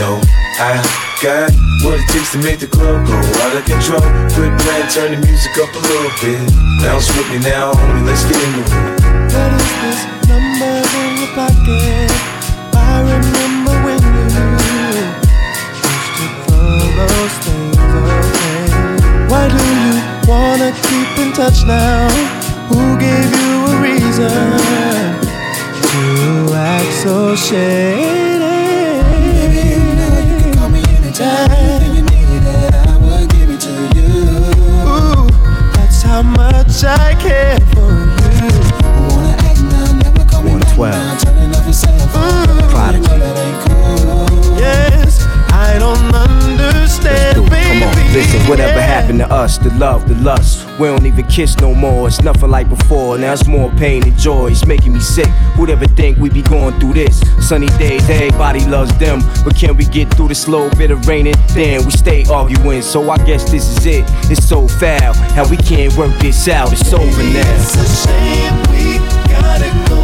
know 0.00 0.16
I 0.56 0.80
got 1.20 1.52
what 1.84 2.00
it 2.00 2.06
takes 2.08 2.32
to 2.32 2.38
make 2.38 2.58
the 2.58 2.66
club 2.66 3.06
go 3.06 3.14
out 3.14 3.56
of 3.56 3.64
control. 3.64 4.02
Quit 4.34 4.52
playing, 4.62 4.88
turn 4.88 5.10
the 5.12 5.20
music 5.26 5.52
up 5.58 5.70
a 5.74 5.80
little 5.80 6.12
bit. 6.22 6.40
Bounce 6.82 7.08
with 7.16 7.28
me 7.30 7.38
now, 7.38 7.72
homie, 7.72 8.06
let's 8.06 8.24
get 8.24 8.40
into 8.42 8.62
it. 8.62 8.70
What 9.34 9.50
is 9.54 9.72
this 9.82 10.00
number 10.28 10.74
in 11.02 11.10
your 11.22 11.32
pocket? 11.38 12.10
I 12.74 13.02
remember 13.02 13.74
when 13.84 14.00
you 14.02 14.22
used 15.78 16.12
to 16.18 16.26
throw 16.46 16.82
those 16.98 17.34
things 17.44 17.78
away. 17.78 18.66
Why 19.30 19.44
do 19.52 19.58
you 19.58 19.92
wanna 20.26 20.70
keep 20.86 21.10
in 21.22 21.32
touch 21.32 21.64
now? 21.66 22.08
Who 22.70 22.98
gave 22.98 23.30
you 23.38 23.50
a 23.66 23.74
reason 23.80 24.30
to 25.82 26.54
act 26.54 26.92
so 27.02 27.34
shady? 27.36 27.97
We 50.78 50.86
don't 50.86 51.04
even 51.06 51.26
kiss 51.26 51.58
no 51.58 51.74
more, 51.74 52.06
it's 52.06 52.22
nothing 52.22 52.50
like 52.50 52.68
before. 52.68 53.18
Now 53.18 53.32
it's 53.32 53.48
more 53.48 53.68
pain 53.72 54.04
and 54.04 54.16
joy, 54.16 54.52
it's 54.52 54.64
making 54.64 54.92
me 54.92 55.00
sick. 55.00 55.26
Who'd 55.56 55.70
ever 55.70 55.86
think 55.86 56.18
we'd 56.18 56.32
be 56.32 56.42
going 56.42 56.78
through 56.78 56.92
this? 56.92 57.20
Sunny 57.40 57.66
days, 57.78 58.08
everybody 58.08 58.64
loves 58.64 58.96
them. 58.98 59.20
But 59.44 59.56
can 59.56 59.76
we 59.76 59.86
get 59.86 60.14
through 60.14 60.28
this 60.28 60.46
little 60.46 60.70
bit 60.78 60.92
of 60.92 61.08
raining? 61.08 61.34
Then 61.48 61.84
we 61.84 61.90
stay 61.90 62.24
arguing, 62.30 62.82
so 62.82 63.10
I 63.10 63.18
guess 63.24 63.50
this 63.50 63.66
is 63.76 63.86
it. 63.86 64.04
It's 64.30 64.46
so 64.46 64.68
foul, 64.68 65.14
how 65.34 65.48
we 65.48 65.56
can't 65.56 65.96
work 65.96 66.16
this 66.20 66.46
out, 66.46 66.72
it's 66.72 66.92
over 66.92 67.22
now. 67.24 67.54
It's 67.56 67.74
a 67.74 68.06
shame 68.06 68.56
we 68.70 68.98
gotta 69.28 69.88
go 69.88 69.97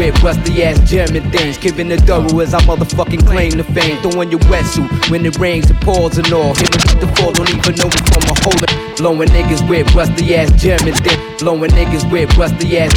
with 0.00 0.22
rusty 0.22 0.62
ass 0.62 0.80
German 0.90 1.30
things. 1.30 1.58
Keeping 1.58 1.88
the 1.88 1.98
thorough 1.98 2.40
as 2.40 2.54
I 2.54 2.60
motherfucking 2.62 3.26
claim 3.26 3.50
the 3.50 3.64
fame. 3.64 4.00
Throwing 4.00 4.30
your 4.30 4.40
wetsuit 4.48 5.10
when 5.10 5.26
it 5.26 5.38
rains 5.38 5.68
and 5.68 5.78
pours 5.82 6.16
and 6.16 6.32
all. 6.32 6.54
Hitting 6.54 7.00
the 7.00 7.08
fall, 7.16 7.32
don't 7.32 7.50
even 7.50 7.74
know 7.76 7.84
me 7.84 8.00
from 8.08 8.24
a 8.24 8.34
hole. 8.40 8.96
Blowing 8.96 9.28
niggas 9.28 9.68
with 9.68 9.94
rusty 9.94 10.34
ass 10.34 10.50
German 10.60 10.94
things. 10.94 11.42
Blowing 11.42 11.70
niggas 11.72 12.10
with 12.10 12.34
rusty 12.38 12.78
ass. 12.78 12.94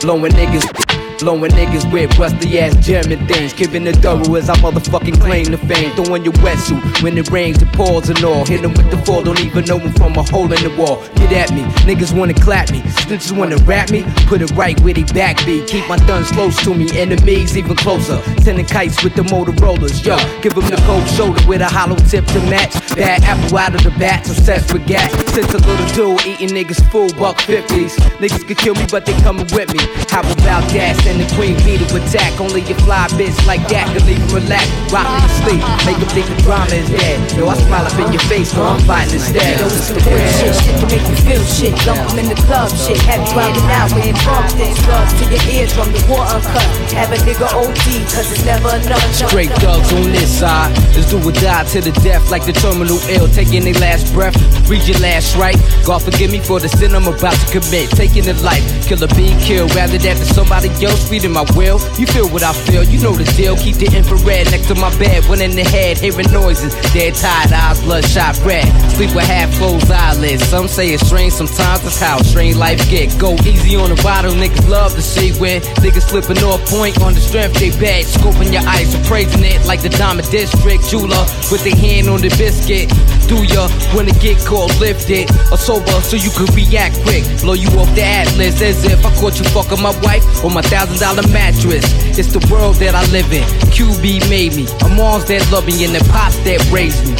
Blowing 0.00 0.32
niggas. 0.32 0.91
Blowing 1.22 1.52
niggas 1.52 1.86
with 1.92 2.18
rusty 2.18 2.58
ass 2.58 2.74
German 2.84 3.24
things. 3.28 3.52
Keeping 3.52 3.84
the 3.84 3.92
thorough 3.92 4.34
as 4.34 4.50
I 4.50 4.56
motherfucking 4.56 5.20
claim 5.20 5.44
the 5.44 5.56
fame. 5.56 5.94
Throwing 5.94 6.24
your 6.24 6.32
wetsuit 6.42 7.00
when 7.00 7.16
it 7.16 7.30
rains 7.30 7.62
and 7.62 7.72
pours 7.72 8.08
and 8.08 8.24
all. 8.24 8.44
Hit 8.44 8.64
'em 8.64 8.72
with 8.74 8.90
the 8.90 8.98
fall, 9.06 9.22
don't 9.22 9.38
even 9.38 9.64
know 9.66 9.78
me 9.78 9.92
from 9.92 10.16
a 10.16 10.24
hole 10.24 10.52
in 10.52 10.60
the 10.64 10.74
wall. 10.76 11.00
Get 11.14 11.32
at 11.32 11.52
me, 11.52 11.62
niggas 11.86 12.12
wanna 12.12 12.34
clap 12.34 12.72
me. 12.72 12.82
Snitches 13.06 13.30
wanna 13.30 13.56
rap 13.58 13.90
me, 13.92 14.04
put 14.26 14.42
it 14.42 14.50
right 14.56 14.80
where 14.80 14.94
they 14.94 15.04
back 15.14 15.36
be. 15.46 15.62
Keep 15.68 15.88
my 15.88 15.96
guns 16.08 16.28
close 16.32 16.56
to 16.64 16.74
me, 16.74 16.90
enemies 16.98 17.56
even 17.56 17.76
closer. 17.76 18.20
Sending 18.42 18.66
kites 18.66 19.04
with 19.04 19.14
the 19.14 19.22
Motorola's, 19.22 20.04
yo. 20.04 20.16
Give 20.40 20.58
'em 20.58 20.68
the 20.70 20.82
cold 20.88 21.08
shoulder 21.10 21.40
with 21.46 21.60
a 21.60 21.68
hollow 21.68 21.98
tip 22.10 22.26
to 22.34 22.40
match. 22.50 22.74
Bad 22.96 23.22
apple 23.22 23.58
out 23.58 23.76
of 23.76 23.84
the 23.84 23.90
bat, 23.90 24.28
obsessed 24.28 24.72
with 24.72 24.84
gas. 24.88 25.12
Since 25.32 25.54
a 25.54 25.58
little 25.58 25.86
dude 25.94 26.26
eating 26.26 26.48
niggas 26.48 26.82
full 26.90 27.12
buck 27.12 27.38
50s. 27.40 27.94
Niggas 28.18 28.44
could 28.48 28.58
kill 28.58 28.74
me, 28.74 28.86
but 28.90 29.06
they 29.06 29.14
coming 29.22 29.46
with 29.54 29.72
me. 29.72 29.84
How 30.10 30.20
about 30.20 30.68
that? 30.74 31.11
Send 31.12 31.28
the 31.28 31.34
queen 31.36 31.56
bee 31.60 31.76
to 31.76 31.84
attack. 32.00 32.40
Only 32.40 32.62
a 32.72 32.74
fly 32.88 33.04
bitch 33.20 33.36
like 33.44 33.60
that 33.68 33.84
can 33.92 34.00
leave 34.08 34.16
'em 34.16 34.32
relax. 34.32 34.64
Rock 34.88 35.04
me 35.12 35.20
to 35.20 35.32
sleep, 35.44 35.62
make 35.84 36.00
'em 36.00 36.08
think 36.16 36.26
the 36.32 36.40
drama 36.40 36.72
is 36.72 36.88
dead. 36.88 37.20
Yo, 37.36 37.48
I 37.52 37.56
smile 37.68 37.84
up 37.84 37.98
in 38.00 38.12
your 38.12 38.24
face, 38.32 38.48
so 38.52 38.64
I'm 38.64 38.80
fighting 38.88 39.20
instead. 39.20 39.60
Yo, 39.60 39.66
it's 39.66 39.92
the 39.92 40.00
real 40.08 40.32
shit, 40.40 40.56
shit 40.56 40.76
to 40.80 40.86
make 40.88 41.04
you 41.04 41.16
feel 41.28 41.44
shit. 41.44 41.74
Dump 41.84 42.16
in 42.16 42.28
the 42.32 42.38
club, 42.48 42.72
shit. 42.72 42.96
Have 43.02 43.28
you 43.28 43.36
riding 43.36 43.68
out 43.76 43.92
with 43.92 44.16
bump 44.24 44.56
this. 44.56 44.78
Drugs 44.86 45.12
to 45.20 45.24
your 45.28 45.44
ears 45.52 45.72
from 45.76 45.92
the 45.92 46.00
water 46.08 46.32
uncut. 46.32 46.64
Have 46.96 47.12
a 47.12 47.18
nigga 47.28 47.48
OD, 47.60 48.06
cause 48.08 48.32
it's 48.32 48.44
never 48.46 48.72
enough. 48.80 49.04
Straight 49.12 49.52
thugs 49.60 49.92
on 49.92 50.12
this 50.12 50.30
side. 50.40 50.72
Let's 50.96 51.10
do 51.10 51.20
or 51.20 51.32
die 51.32 51.64
to 51.74 51.80
the 51.82 51.92
death, 52.00 52.30
like 52.30 52.46
the 52.46 52.54
terminal 52.54 53.00
ill. 53.10 53.28
Taking 53.28 53.64
their 53.64 53.80
last 53.84 54.14
breath, 54.14 54.36
read 54.66 54.84
your 54.88 54.98
last 55.00 55.36
right. 55.36 55.60
God 55.84 56.00
forgive 56.00 56.30
me 56.30 56.40
for 56.40 56.58
the 56.58 56.70
sin 56.70 56.94
I'm 56.94 57.06
about 57.06 57.36
to 57.42 57.60
commit. 57.60 57.90
Taking 57.90 58.26
a 58.28 58.34
life, 58.40 58.64
kill 58.88 59.02
a 59.04 59.08
being 59.08 59.38
killed. 59.40 59.74
Rather 59.74 59.98
that 59.98 60.16
than 60.16 60.28
somebody 60.32 60.70
else 60.84 61.01
feeding 61.08 61.32
my 61.32 61.44
will. 61.54 61.80
You 61.98 62.06
feel 62.06 62.28
what 62.28 62.42
I 62.42 62.52
feel, 62.52 62.84
you 62.84 63.00
know 63.00 63.12
the 63.12 63.24
deal. 63.36 63.56
Keep 63.56 63.76
the 63.76 63.88
infrared 63.96 64.50
next 64.50 64.68
to 64.68 64.74
my 64.74 64.90
bed, 64.98 65.24
one 65.26 65.40
in 65.40 65.52
the 65.52 65.64
head, 65.64 65.98
hearing 65.98 66.30
noises. 66.32 66.74
Dead 66.92 67.14
tired 67.14 67.52
eyes, 67.52 67.80
bloodshot 67.82 68.38
red. 68.44 68.66
Sleep 68.92 69.14
with 69.14 69.26
half 69.26 69.52
closed 69.58 69.90
eyelids. 69.90 70.44
Some 70.44 70.68
say 70.68 70.90
it's 70.94 71.06
strange, 71.06 71.32
sometimes 71.32 71.82
that's 71.82 72.00
how 72.00 72.18
strange 72.22 72.56
life 72.56 72.78
get. 72.90 73.16
Go 73.18 73.34
easy 73.44 73.76
on 73.76 73.90
the 73.90 74.00
bottle, 74.02 74.32
niggas 74.32 74.68
love 74.68 74.94
to 74.94 75.02
see 75.02 75.32
when 75.38 75.60
niggas 75.82 76.08
slipping 76.08 76.42
off 76.44 76.60
point 76.68 77.00
on 77.02 77.14
the 77.14 77.20
strength 77.20 77.58
they 77.58 77.70
bad. 77.70 78.04
Scoping 78.04 78.52
your 78.52 78.66
eyes, 78.66 78.94
appraising 78.94 79.44
it 79.44 79.64
like 79.66 79.82
the 79.82 79.90
Diamond 79.90 80.30
District 80.30 80.82
jeweler 80.88 81.24
with 81.50 81.64
their 81.64 81.76
hand 81.76 82.08
on 82.08 82.20
the 82.20 82.28
biscuit. 82.36 82.90
Do 83.28 83.44
ya 83.44 83.68
wanna 83.94 84.12
get 84.20 84.38
caught 84.44 84.72
lifted 84.80 85.30
or 85.50 85.56
sober 85.56 86.00
so 86.02 86.16
you 86.16 86.30
can 86.30 86.46
react 86.54 87.00
quick? 87.02 87.24
Blow 87.40 87.54
you 87.54 87.68
off 87.78 87.88
the 87.94 88.02
atlas 88.02 88.60
as 88.60 88.84
if 88.84 89.04
I 89.04 89.14
caught 89.16 89.38
you 89.38 89.44
fucking 89.50 89.80
my 89.80 89.94
wife 90.02 90.24
on 90.44 90.54
my 90.54 90.62
thousand 90.62 90.98
dollar 90.98 91.26
mattress. 91.28 91.84
It's 92.18 92.32
the 92.32 92.42
world 92.50 92.76
that 92.76 92.94
I 92.94 93.04
live 93.12 93.32
in. 93.32 93.44
QB 93.70 94.28
made 94.28 94.54
me. 94.54 94.66
A 94.84 94.88
moms 94.88 95.24
that 95.26 95.42
love 95.52 95.66
me 95.66 95.84
and 95.84 95.94
the 95.94 96.02
pops 96.10 96.36
that 96.44 96.60
raised 96.70 97.02
me. 97.06 97.14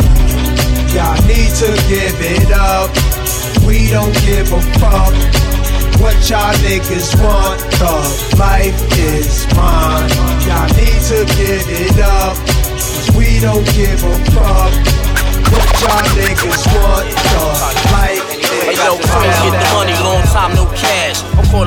Y'all 0.92 1.16
need 1.24 1.52
to 1.62 1.70
give 1.88 2.18
it 2.20 2.50
up. 2.52 2.90
We 3.66 3.88
don't 3.88 4.12
give 4.26 4.52
a 4.52 4.60
fuck. 4.78 5.14
What 6.00 6.18
y'all 6.28 6.52
niggas 6.66 7.14
want, 7.22 7.60
the 7.78 7.94
life 8.36 8.76
is 8.98 9.46
mine. 9.54 10.10
Y'all 10.44 10.68
need 10.76 11.00
to 11.08 11.24
give 11.38 11.64
it 11.68 11.98
up. 12.02 12.36
We 13.16 13.40
don't 13.40 13.64
give 13.72 14.02
a 14.02 14.14
fuck 14.32 15.11
it's 16.44 16.66
what 16.66 17.21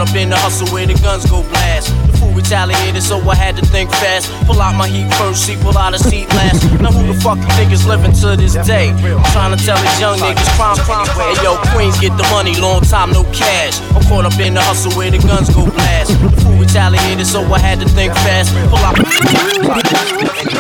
up 0.06 0.16
in 0.16 0.30
the 0.30 0.38
hustle 0.38 0.68
where 0.70 0.86
the 0.86 0.94
guns 1.02 1.26
go 1.26 1.42
blast. 1.50 1.90
The 2.12 2.18
fool 2.18 2.34
retaliated, 2.34 3.02
so 3.02 3.18
I 3.30 3.36
had 3.36 3.56
to 3.58 3.66
think 3.66 3.90
fast. 3.90 4.30
Pull 4.46 4.62
out 4.62 4.76
my 4.76 4.88
heat 4.88 5.10
first, 5.16 5.46
see, 5.46 5.58
pull 5.58 5.78
out 5.78 5.94
a 5.94 6.00
seat 6.00 6.30
last. 6.38 6.62
Now 6.82 6.92
who 6.92 7.08
the 7.08 7.18
fuck 7.22 7.38
you 7.38 7.50
niggas 7.58 7.88
living 7.88 8.14
to 8.22 8.36
this 8.38 8.54
day? 8.66 8.92
I'm 8.92 9.24
trying 9.34 9.58
to 9.58 9.60
tell 9.64 9.78
these 9.82 10.00
young 10.00 10.18
niggas 10.20 10.50
crime, 10.58 10.78
crime. 10.86 11.08
Hey 11.18 11.36
yo, 11.42 11.58
Queens 11.74 11.98
get 12.00 12.14
the 12.18 12.28
money, 12.30 12.54
long 12.62 12.82
time 12.82 13.12
no 13.12 13.24
cash. 13.34 13.82
I'm 13.96 14.04
caught 14.06 14.26
up 14.26 14.38
in 14.40 14.54
the 14.54 14.62
hustle 14.62 14.94
where 14.94 15.10
the 15.10 15.20
guns 15.20 15.50
go 15.50 15.66
blast. 15.66 16.14
The 16.14 16.30
fool 16.42 16.58
retaliated, 16.60 17.26
so 17.26 17.42
I 17.42 17.60
had 17.60 17.80
to 17.80 17.88
think 17.90 18.14
fast. 18.14 18.54
Pull 18.70 18.82
out. 18.86 18.96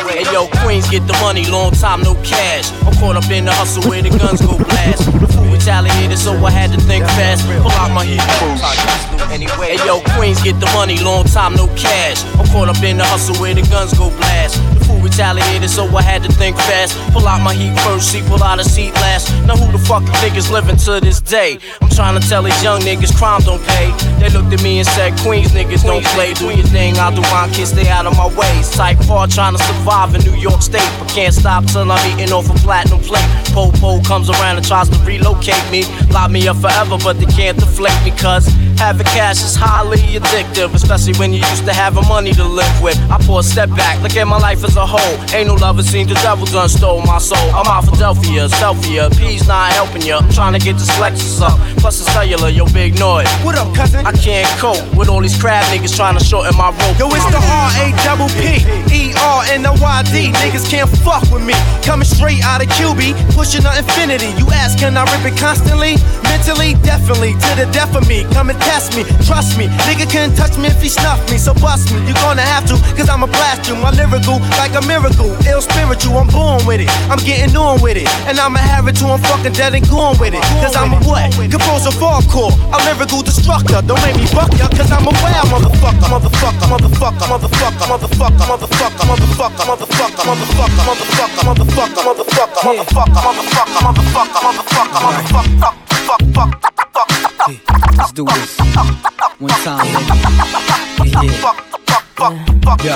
Hey 0.10 0.26
yo, 0.32 0.48
Queens 0.64 0.90
get 0.90 1.06
the 1.08 1.14
money, 1.22 1.46
long 1.46 1.72
time 1.72 2.02
no 2.02 2.16
cash. 2.24 2.72
I'm 2.88 2.94
caught 2.98 3.18
up 3.18 3.30
in 3.30 3.46
the 3.46 3.54
hustle 3.54 3.84
where 3.90 4.02
the 4.02 4.10
guns 4.10 4.42
go 4.42 4.58
blast. 4.58 5.06
The 5.06 5.45
retaliated, 5.56 6.18
so 6.18 6.34
I 6.44 6.52
had 6.52 6.72
to 6.72 6.80
think 6.82 7.06
fast. 7.16 7.48
Pull 7.48 7.72
out 7.80 7.92
my 7.92 8.06
heat 8.06 8.22
Hey 9.64 9.80
yo, 9.86 10.02
Queens 10.16 10.42
get 10.44 10.60
the 10.60 10.68
money, 10.76 11.00
long 11.00 11.24
time 11.26 11.56
no 11.56 11.68
cash. 11.76 12.24
I'm 12.40 12.46
caught 12.48 12.70
up 12.70 12.84
in 12.84 12.98
the 12.98 13.06
hustle 13.06 13.36
where 13.42 13.54
the 13.54 13.64
guns 13.64 13.94
go 13.98 14.10
blast. 14.10 14.60
Fool 14.86 15.00
retaliated, 15.02 15.70
so 15.70 15.86
I 15.96 16.02
had 16.02 16.24
to 16.24 16.32
think 16.32 16.56
fast. 16.58 16.98
Pull 17.14 17.28
out 17.28 17.42
my 17.42 17.54
heat 17.54 17.78
first, 17.82 18.12
see, 18.12 18.22
pull 18.22 18.44
out 18.44 18.60
a 18.60 18.64
seat 18.64 18.94
last. 18.96 19.30
Now 19.46 19.56
who 19.56 19.72
the 19.72 19.80
fuck 19.80 20.04
you 20.04 20.14
niggas 20.24 20.52
living 20.52 20.78
to 20.86 21.00
this 21.00 21.22
day? 21.22 21.60
I'm 21.82 21.90
trying 21.90 22.20
to 22.20 22.28
tell 22.28 22.44
these 22.44 22.62
young 22.64 22.82
niggas 22.82 23.16
crime 23.18 23.42
don't 23.42 23.64
pay. 23.64 23.92
They 24.20 24.30
looked 24.30 24.54
at 24.54 24.62
me 24.64 24.80
and 24.80 24.88
said, 24.88 25.18
Queens 25.20 25.52
niggas 25.52 25.84
don't 25.84 26.06
play. 26.14 26.34
Do 26.34 26.54
your 26.54 26.66
thing, 26.68 26.98
I'll 26.98 27.14
do 27.14 27.22
mine, 27.34 27.52
kids 27.52 27.72
stay 27.72 27.88
out 27.90 28.06
of 28.06 28.16
my 28.18 28.28
way. 28.38 28.54
Type 28.74 28.98
hard 29.06 29.32
trying 29.32 29.56
to 29.58 29.64
survive 29.64 30.14
in 30.16 30.22
New 30.22 30.38
York 30.38 30.62
State, 30.62 30.90
but 31.00 31.10
can't 31.10 31.34
stop 31.34 31.66
till 31.66 31.92
I'm 31.92 32.02
eating 32.14 32.32
off 32.32 32.50
a 32.50 32.54
platinum 32.60 33.00
plate. 33.00 33.28
Po-po 33.54 34.02
comes 34.02 34.30
around 34.30 34.58
and 34.58 34.66
tries 34.66 34.90
to 34.90 34.98
relocate 35.06 35.64
me. 35.72 35.84
Lock 36.12 36.32
me 36.32 36.48
up 36.48 36.58
forever, 36.58 36.98
but 37.04 37.20
they 37.20 37.26
can't 37.26 37.58
deflate 37.58 37.98
me, 38.04 38.12
cause 38.12 38.48
having 38.78 39.08
cash 39.08 39.44
is 39.44 39.56
highly 39.56 40.00
addictive, 40.20 40.74
especially 40.74 41.14
when 41.18 41.32
you 41.32 41.40
used 41.40 41.66
to 41.66 41.74
have 41.74 41.86
having 41.86 42.10
money 42.10 42.34
to 42.34 42.44
live 42.44 42.82
with. 42.82 42.98
I 43.12 43.18
pull 43.24 43.38
a 43.38 43.44
step 43.44 43.70
back, 43.70 44.02
look 44.02 44.16
at 44.18 44.26
my 44.26 44.40
life 44.40 44.64
as 44.64 44.76
a 44.76 44.86
whole. 44.86 45.16
Ain't 45.36 45.48
no 45.48 45.54
lover 45.54 45.84
seen 45.84 46.08
the 46.08 46.16
devil 46.16 46.46
done 46.46 46.68
stole 46.68 47.02
my 47.02 47.20
soul. 47.20 47.48
I'm 47.54 47.68
out 47.68 47.86
Philadelphia, 47.86 48.48
Selfia, 48.50 49.16
P's 49.16 49.48
not 49.48 49.72
helping 49.74 50.02
ya. 50.02 50.18
I'm 50.18 50.32
trying 50.32 50.54
to 50.54 50.60
get 50.60 50.74
this 50.74 50.90
Lexus 50.98 51.42
up, 51.42 51.60
plus 51.78 52.00
the 52.00 52.10
cellular, 52.10 52.50
yo, 52.50 52.66
big 52.74 52.98
noise. 52.98 53.30
What 53.46 53.56
up, 53.56 53.70
cousin? 53.76 54.04
I 54.06 54.14
can't 54.14 54.50
cope 54.58 54.82
with 54.98 55.10
all 55.10 55.22
these 55.22 55.38
crab 55.40 55.64
niggas 55.70 55.96
trying 55.96 56.18
to 56.18 56.24
shorten 56.24 56.58
my 56.58 56.70
rope. 56.74 56.98
Yo, 56.98 57.06
it's 57.14 57.30
the 57.30 57.38
R 57.38 57.70
A 57.86 57.94
double 58.02 58.30
P 58.34 58.66
E 58.90 59.14
R 59.14 59.45
N 59.96 60.04
O 60.04 60.12
Y 60.12 60.12
D. 60.12 60.32
Niggas 60.44 60.68
can't 60.70 60.90
fuck 61.08 61.24
with 61.32 61.46
me. 61.46 61.56
Coming 61.84 62.08
straight 62.08 62.44
out 62.44 62.62
of 62.62 62.68
QB, 62.76 63.16
pushing 63.32 63.64
the 63.64 63.72
infinity. 63.78 64.28
You 64.36 64.48
ask, 64.52 64.78
can 64.78 64.98
I 64.98 65.08
rip 65.08 65.24
it 65.24 65.40
constantly? 65.40 65.96
Mentally, 66.24 66.76
definitely, 66.84 67.34
to 67.34 67.52
the 67.56 67.68
death 67.72 67.96
of 67.96 68.08
me. 68.08 68.28
Come 68.36 68.50
and 68.50 68.60
test 68.60 68.96
me, 68.98 69.04
trust 69.24 69.58
me. 69.58 69.68
Nigga 69.88 70.10
can't 70.12 70.36
touch 70.36 70.58
me 70.58 70.68
if 70.68 70.82
he 70.82 70.90
snuff 70.90 71.20
me, 71.32 71.38
so 71.38 71.54
bust 71.56 71.94
me. 71.94 72.00
You 72.08 72.14
gonna 72.20 72.44
have 72.44 72.68
to, 72.68 72.76
cause 72.98 73.08
I'ma 73.08 73.28
blast 73.28 73.70
you. 73.70 73.76
My 73.76 73.92
lyrical, 73.92 74.44
like 74.60 74.76
a 74.76 74.84
miracle. 74.84 75.32
Ill 75.48 75.62
spiritual, 75.62 76.20
I'm 76.20 76.28
born 76.28 76.66
with 76.68 76.82
it. 76.82 76.90
I'm 77.08 77.22
getting 77.24 77.56
on 77.56 77.80
with 77.82 77.96
it. 77.96 78.08
And 78.28 78.36
I'ma 78.40 78.60
have 78.60 78.88
it 78.88 79.00
till 79.00 79.12
I'm 79.12 79.22
fucking 79.24 79.54
dead 79.54 79.76
and 79.76 79.88
gone 79.88 80.20
with 80.20 80.34
it. 80.36 80.44
Cause 80.60 80.76
I'm 80.76 80.92
a 80.92 81.00
what? 81.08 81.32
Composer 81.40 81.96
hardcore. 81.96 82.52
A 82.76 82.78
lyrical 82.84 83.22
destructor. 83.22 83.80
Don't 83.86 84.02
make 84.04 84.18
me 84.20 84.28
buck 84.36 84.52
ya, 84.60 84.68
cause 84.76 84.92
I'm 84.92 85.08
a 85.08 85.14
wild 85.24 85.48
motherfucker, 85.54 86.10
motherfucker, 86.12 86.68
motherfucker, 86.68 87.28
motherfucker, 87.32 87.86
motherfucker, 87.88 88.46
motherfucker, 88.52 89.06
motherfucker, 89.08 89.85
motherfucker, 89.86 90.26
motherfucker, 90.26 91.44
motherfucker, 91.46 92.02
motherfucker, 92.06 92.62
motherfucker, 92.66 93.22
motherfucker, 93.26 94.42
motherfucker, 94.46 95.00
motherfucker, 95.06 95.70
fuck, 96.06 96.22
fuck, 96.34 96.54
fuck, 96.94 97.12
fuck. 97.38 97.52
Let's 97.98 98.12
do 98.12 98.26
this. 98.26 98.58
One 99.40 99.52
time, 99.64 99.86
baby. 100.98 101.28
Yeah. 102.84 102.96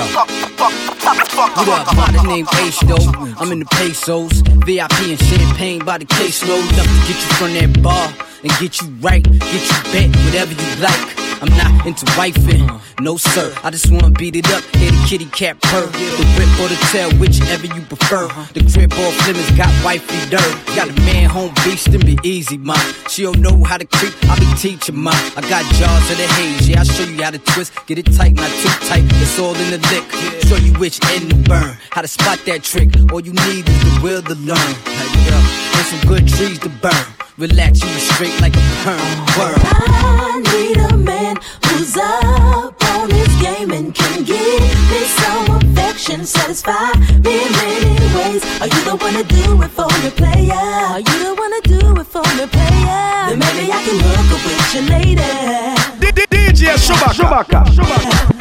What 1.40 1.68
up, 1.68 1.96
by 1.96 2.06
the 2.12 2.22
name 2.26 2.46
though? 2.86 3.06
I'm 3.38 3.52
in 3.52 3.60
the 3.60 3.66
pesos, 3.66 4.42
VIP 4.66 4.98
and 5.08 5.20
champagne 5.20 5.84
by 5.84 5.98
the 5.98 6.06
caseload. 6.06 6.72
Enough 6.72 6.86
to 6.86 6.92
get 7.06 7.16
you 7.16 7.30
from 7.38 7.52
that 7.54 7.82
bar 7.82 8.12
and 8.42 8.52
get 8.58 8.80
you 8.80 8.88
right, 9.00 9.22
get 9.22 9.42
you 9.42 9.82
back, 9.92 10.10
whatever 10.24 10.52
you 10.52 10.82
like. 10.82 11.19
I'm 11.42 11.48
not 11.56 11.86
into 11.86 12.04
wifing, 12.18 12.80
no 13.00 13.16
sir. 13.16 13.54
I 13.64 13.70
just 13.70 13.90
wanna 13.90 14.10
beat 14.10 14.36
it 14.36 14.48
up, 14.52 14.62
hit 14.76 14.92
a 14.92 15.06
kitty 15.08 15.26
cat 15.26 15.60
purr. 15.62 15.86
The 15.86 16.24
whip 16.36 16.60
or 16.60 16.68
the 16.68 16.76
tail, 16.92 17.10
whichever 17.18 17.66
you 17.66 17.82
prefer. 17.82 18.28
The 18.52 18.60
crib 18.72 18.92
off 18.92 19.26
limits 19.26 19.50
got 19.52 19.72
wifey 19.84 20.20
dirt. 20.30 20.54
Got 20.76 20.90
a 20.90 20.92
man 21.02 21.30
home 21.30 21.52
beast 21.64 21.88
and 21.88 22.04
be 22.04 22.18
easy, 22.22 22.58
ma. 22.58 22.76
She 23.08 23.22
don't 23.22 23.40
know 23.40 23.64
how 23.64 23.78
to 23.78 23.86
creep, 23.86 24.12
I 24.28 24.38
be 24.38 24.46
teaching, 24.56 24.96
ma. 24.96 25.12
I 25.36 25.40
got 25.48 25.64
jaws 25.74 26.10
of 26.10 26.16
the 26.18 26.26
haze, 26.36 26.68
yeah, 26.68 26.80
I'll 26.80 26.84
show 26.84 27.04
you 27.04 27.22
how 27.22 27.30
to 27.30 27.38
twist. 27.38 27.72
Get 27.86 27.98
it 27.98 28.12
tight, 28.12 28.34
not 28.34 28.50
too 28.62 28.68
tight, 28.86 29.04
it's 29.22 29.38
all 29.38 29.54
in 29.54 29.70
the 29.70 29.78
lick. 29.88 30.04
Show 30.46 30.56
you 30.56 30.72
which 30.74 31.00
end 31.12 31.30
to 31.30 31.36
burn, 31.48 31.76
how 31.90 32.02
to 32.02 32.08
spot 32.08 32.38
that 32.46 32.62
trick. 32.62 32.90
All 33.12 33.20
you 33.20 33.32
need 33.32 33.68
is 33.68 33.80
the 33.84 34.00
will 34.02 34.22
to 34.22 34.34
learn. 34.34 34.74
And 35.80 35.86
some 35.86 36.08
good 36.08 36.28
trees 36.28 36.58
to 36.60 36.68
burn. 36.68 37.06
Relax, 37.38 37.80
you 37.80 37.88
straight 38.12 38.38
like 38.42 38.54
a 38.54 38.60
perm. 38.84 39.00
Word. 39.38 39.56
I 39.64 40.42
need 40.52 40.76
a 40.76 40.89
who's 41.66 41.96
up 41.96 42.74
on 42.94 43.10
his 43.10 43.28
game 43.40 43.70
and 43.70 43.94
can 43.94 44.24
give 44.24 44.74
me 44.90 45.00
some 45.20 45.56
affection, 45.56 46.24
satisfy 46.24 46.92
me 47.24 47.46
in 47.46 47.52
many 47.52 48.14
ways. 48.16 48.42
Are 48.60 48.66
you 48.66 48.84
the 48.84 48.96
one 48.96 49.14
to 49.14 49.24
do 49.24 49.62
it 49.62 49.70
for 49.70 49.88
me, 50.02 50.10
player? 50.10 50.52
Are 50.54 51.00
you 51.00 51.16
the 51.24 51.34
one 51.34 51.52
to 51.62 51.68
do 51.68 52.00
it 52.00 52.06
for 52.06 52.22
me, 52.36 52.46
player? 52.46 53.10
Then 53.28 53.38
maybe 53.38 53.72
I 53.72 53.82
can 53.84 53.98
hook 54.00 54.30
up 54.34 54.42
with 54.46 54.74
you 54.74 54.82
later. 54.88 55.20
DJ 56.30 56.76
Shubaka. 56.76 57.60
Some 57.74 58.39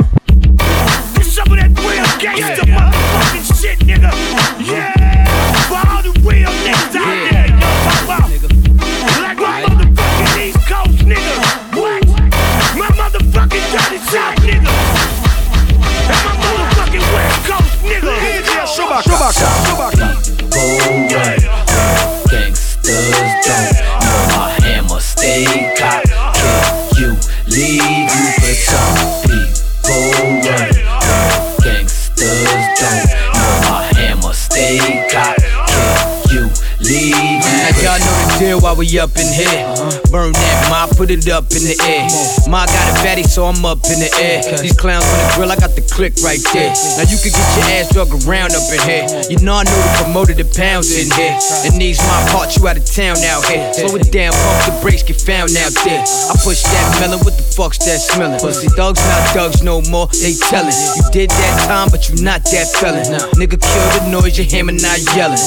we 38.80 38.88
up 38.96 39.12
in 39.20 39.28
here. 39.28 39.60
Burn 40.08 40.32
that 40.32 40.58
mop, 40.72 40.96
put 40.96 41.12
it 41.12 41.28
up 41.28 41.52
in 41.52 41.68
the 41.68 41.76
air. 41.84 42.08
Ma 42.48 42.64
got 42.64 42.88
a 42.88 42.96
fatty, 43.04 43.28
so 43.28 43.44
I'm 43.44 43.60
up 43.68 43.84
in 43.92 44.00
the 44.00 44.08
air. 44.16 44.40
These 44.64 44.80
clowns 44.80 45.04
on 45.04 45.20
the 45.20 45.28
grill, 45.36 45.52
I 45.52 45.60
got 45.60 45.76
the 45.76 45.84
click 45.84 46.16
right 46.24 46.40
there. 46.56 46.72
Now 46.96 47.04
you 47.04 47.20
can 47.20 47.36
get 47.36 47.48
your 47.60 47.68
ass 47.76 47.92
drug 47.92 48.08
around 48.24 48.56
up 48.56 48.64
in 48.72 48.80
here. 48.88 49.04
You 49.28 49.36
know 49.44 49.60
I 49.60 49.68
know 49.68 49.76
the 49.76 49.92
promoter, 50.00 50.32
the 50.32 50.48
pounds 50.48 50.96
in 50.96 51.12
here. 51.12 51.36
And 51.68 51.76
these 51.76 52.00
my 52.08 52.24
parts, 52.32 52.56
you 52.56 52.64
out 52.72 52.80
of 52.80 52.88
town 52.88 53.20
out 53.28 53.44
here. 53.52 53.68
Slow 53.76 54.00
it 54.00 54.08
down, 54.16 54.32
pump 54.32 54.64
the 54.64 54.74
brakes, 54.80 55.04
get 55.04 55.20
found 55.20 55.52
out 55.60 55.76
there. 55.84 56.00
I 56.00 56.34
push 56.40 56.64
that 56.64 57.04
melon, 57.04 57.20
what 57.28 57.36
the 57.36 57.44
fuck's 57.44 57.84
that 57.84 58.00
smelling? 58.00 58.40
Pussy 58.40 58.72
thugs 58.80 59.04
not 59.04 59.28
thugs 59.36 59.60
no 59.60 59.84
more, 59.92 60.08
they 60.24 60.40
tellin'. 60.48 60.72
You 60.96 61.04
did 61.12 61.36
that 61.36 61.68
time, 61.68 61.92
but 61.92 62.08
you 62.08 62.24
not 62.24 62.48
that 62.56 62.72
felon. 62.80 63.04
Nigga 63.36 63.60
kill 63.60 63.88
the 64.00 64.08
noise, 64.08 64.40
your 64.40 64.48
hammer 64.48 64.72
not 64.72 65.04
yelling. 65.12 65.44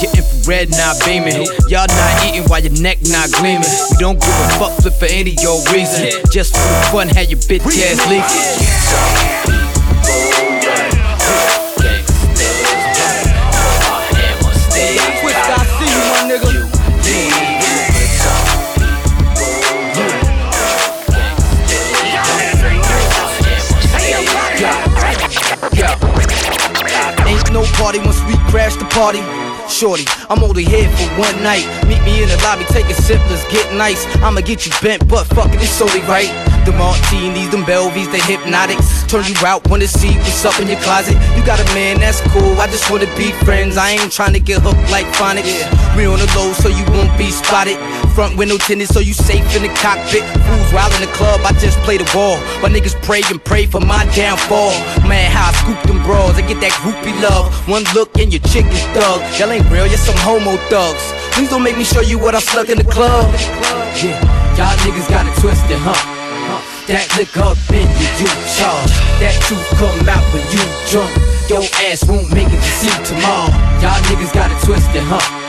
Your 0.00 0.10
infrared 0.14 0.70
not 0.70 0.96
beaming. 1.04 1.46
Y'all 1.68 1.86
not 1.86 2.24
eating 2.24 2.44
while 2.44 2.62
your 2.62 2.72
neck 2.80 2.98
not 3.08 3.30
gleaming. 3.32 3.68
We 3.90 3.96
don't 3.98 4.20
give 4.20 4.28
a 4.28 4.48
fuck 4.58 4.72
flip 4.80 4.94
for 4.94 5.06
any 5.06 5.36
your 5.40 5.60
reason. 5.72 6.08
Just 6.32 6.54
for 6.54 6.62
the 6.62 6.88
fun, 6.92 7.08
have 7.08 7.30
your 7.30 7.40
bitch 7.40 7.66
ass 7.82 8.00
leaking. 8.08 8.80
No 27.52 27.64
party 27.72 27.98
once 27.98 28.22
we 28.28 28.34
crash 28.48 28.76
the 28.76 28.84
party. 28.84 29.39
Shorty, 29.70 30.04
I'm 30.28 30.42
only 30.42 30.64
here 30.64 30.90
for 30.90 31.06
one 31.14 31.42
night. 31.42 31.64
Meet 31.86 32.02
me 32.02 32.22
in 32.22 32.28
the 32.28 32.36
lobby, 32.42 32.64
take 32.66 32.86
a 32.90 32.94
sip, 32.94 33.22
let's 33.30 33.46
get 33.50 33.72
nice. 33.74 34.04
I'ma 34.18 34.42
get 34.42 34.66
you 34.66 34.72
bent, 34.82 35.08
but 35.08 35.24
fuck 35.30 35.54
it, 35.54 35.62
it's 35.62 35.80
only 35.80 36.02
right. 36.10 36.28
The 36.66 36.72
martinis, 36.76 37.48
them 37.48 37.64
Belvies, 37.64 38.10
the 38.12 38.18
hypnotics. 38.18 39.06
Turn 39.06 39.24
you 39.24 39.34
out, 39.46 39.64
wanna 39.70 39.86
see 39.86 40.12
what's 40.20 40.44
up 40.44 40.60
in 40.60 40.68
your 40.68 40.80
closet. 40.84 41.16
You 41.32 41.46
got 41.46 41.62
a 41.62 41.64
man, 41.72 42.00
that's 42.00 42.20
cool. 42.28 42.60
I 42.60 42.66
just 42.66 42.90
wanna 42.90 43.08
be 43.16 43.32
friends. 43.46 43.78
I 43.78 43.96
ain't 43.96 44.12
trying 44.12 44.34
to 44.34 44.40
get 44.40 44.60
hooked 44.60 44.90
like 44.90 45.06
phonics. 45.16 45.64
We 45.96 46.04
on 46.04 46.18
the 46.18 46.28
low, 46.36 46.52
so 46.52 46.68
you 46.68 46.84
won't 46.92 46.99
be 47.20 47.28
spotted. 47.30 47.76
Front 48.16 48.40
window 48.40 48.56
tinted, 48.56 48.88
so 48.88 48.98
you 48.98 49.12
safe 49.12 49.44
in 49.52 49.60
the 49.60 49.72
cockpit. 49.76 50.24
Fools 50.48 50.72
wild 50.72 50.88
in 50.96 51.04
the 51.04 51.12
club, 51.12 51.44
I 51.44 51.52
just 51.60 51.76
play 51.84 52.00
the 52.00 52.08
ball. 52.16 52.40
My 52.64 52.72
niggas 52.72 52.96
pray 53.04 53.20
and 53.28 53.36
pray 53.44 53.66
for 53.66 53.80
my 53.80 54.08
downfall. 54.16 54.72
Man, 55.04 55.28
how 55.28 55.50
I 55.50 55.52
scoop 55.60 55.80
them 55.84 56.00
bras, 56.02 56.40
I 56.40 56.42
get 56.48 56.64
that 56.64 56.72
groupie 56.80 57.12
love. 57.20 57.52
One 57.68 57.84
look 57.92 58.16
and 58.16 58.32
your 58.32 58.40
chick 58.48 58.64
is 58.72 58.82
thug. 58.96 59.20
Y'all 59.36 59.52
ain't 59.52 59.68
real, 59.68 59.86
you're 59.86 60.00
some 60.00 60.16
homo 60.24 60.56
thugs. 60.72 61.04
Please 61.36 61.50
don't 61.52 61.62
make 61.62 61.76
me 61.76 61.84
show 61.84 62.00
you 62.00 62.18
what 62.18 62.34
I 62.34 62.40
sluck 62.40 62.70
in 62.72 62.78
the 62.78 62.88
club. 62.88 63.28
Yeah, 64.00 64.16
y'all 64.56 64.72
niggas 64.80 65.08
got 65.12 65.28
it 65.28 65.36
twisted, 65.36 65.76
huh? 65.84 66.00
That 66.88 67.06
lick 67.20 67.36
up 67.36 67.60
in 67.70 67.86
you, 68.00 68.08
you 68.18 68.28
charge. 68.56 68.90
That 69.22 69.36
truth 69.46 69.62
come 69.78 70.08
out 70.08 70.24
when 70.32 70.42
you 70.50 70.64
drunk. 70.90 71.12
Your 71.46 71.62
ass 71.86 72.02
won't 72.08 72.32
make 72.32 72.48
it 72.48 72.58
to 72.58 72.72
see 72.80 72.90
tomorrow. 73.04 73.52
Y'all 73.78 74.00
niggas 74.08 74.32
got 74.34 74.50
it 74.50 74.58
twisted, 74.64 75.04
huh? 75.04 75.39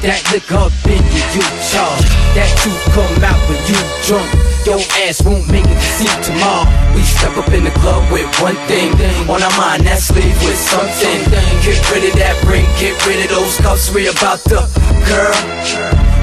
That 0.00 0.16
lick 0.32 0.48
up 0.56 0.72
in 0.88 0.96
you, 1.12 1.22
you 1.36 1.44
charge. 1.68 2.08
That 2.32 2.48
truth 2.56 2.80
come 2.96 3.20
out 3.20 3.36
when 3.52 3.60
you 3.68 3.76
drunk. 4.08 4.32
Your 4.64 4.80
ass 5.04 5.20
won't 5.20 5.44
make 5.52 5.68
it 5.68 5.76
to 5.76 5.88
see 6.00 6.08
tomorrow. 6.24 6.64
We 6.96 7.04
step 7.04 7.36
up 7.36 7.52
in 7.52 7.68
the 7.68 7.74
club 7.84 8.08
with 8.08 8.24
one 8.40 8.56
thing 8.64 8.96
on 9.28 9.44
our 9.44 9.56
mind. 9.60 9.84
That's 9.84 10.08
leave 10.16 10.36
with 10.40 10.56
something. 10.56 11.20
Get 11.60 11.76
rid 11.92 12.08
of 12.08 12.16
that 12.16 12.32
ring, 12.48 12.64
get 12.80 12.96
rid 13.04 13.20
of 13.24 13.28
those 13.28 13.60
cuffs. 13.60 13.92
We 13.92 14.08
about 14.08 14.40
to, 14.48 14.64
girl. 15.04 15.36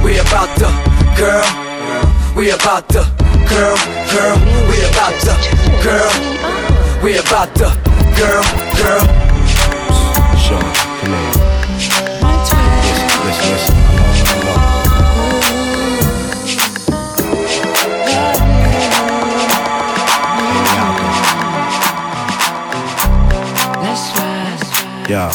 We 0.01 0.17
about 0.17 0.57
to, 0.57 0.69
girl. 1.13 1.45
We 2.33 2.49
about 2.57 2.89
to, 2.97 3.05
girl, 3.45 3.77
girl. 4.09 4.37
We 4.73 4.77
about 4.89 5.13
to, 5.21 5.33
girl. 5.85 6.13
We 7.05 7.17
about 7.21 7.53
to, 7.61 7.69
girl, 8.17 8.45
girl. 8.73 9.05
Sean, 10.33 10.65
Yeah. 25.07 25.31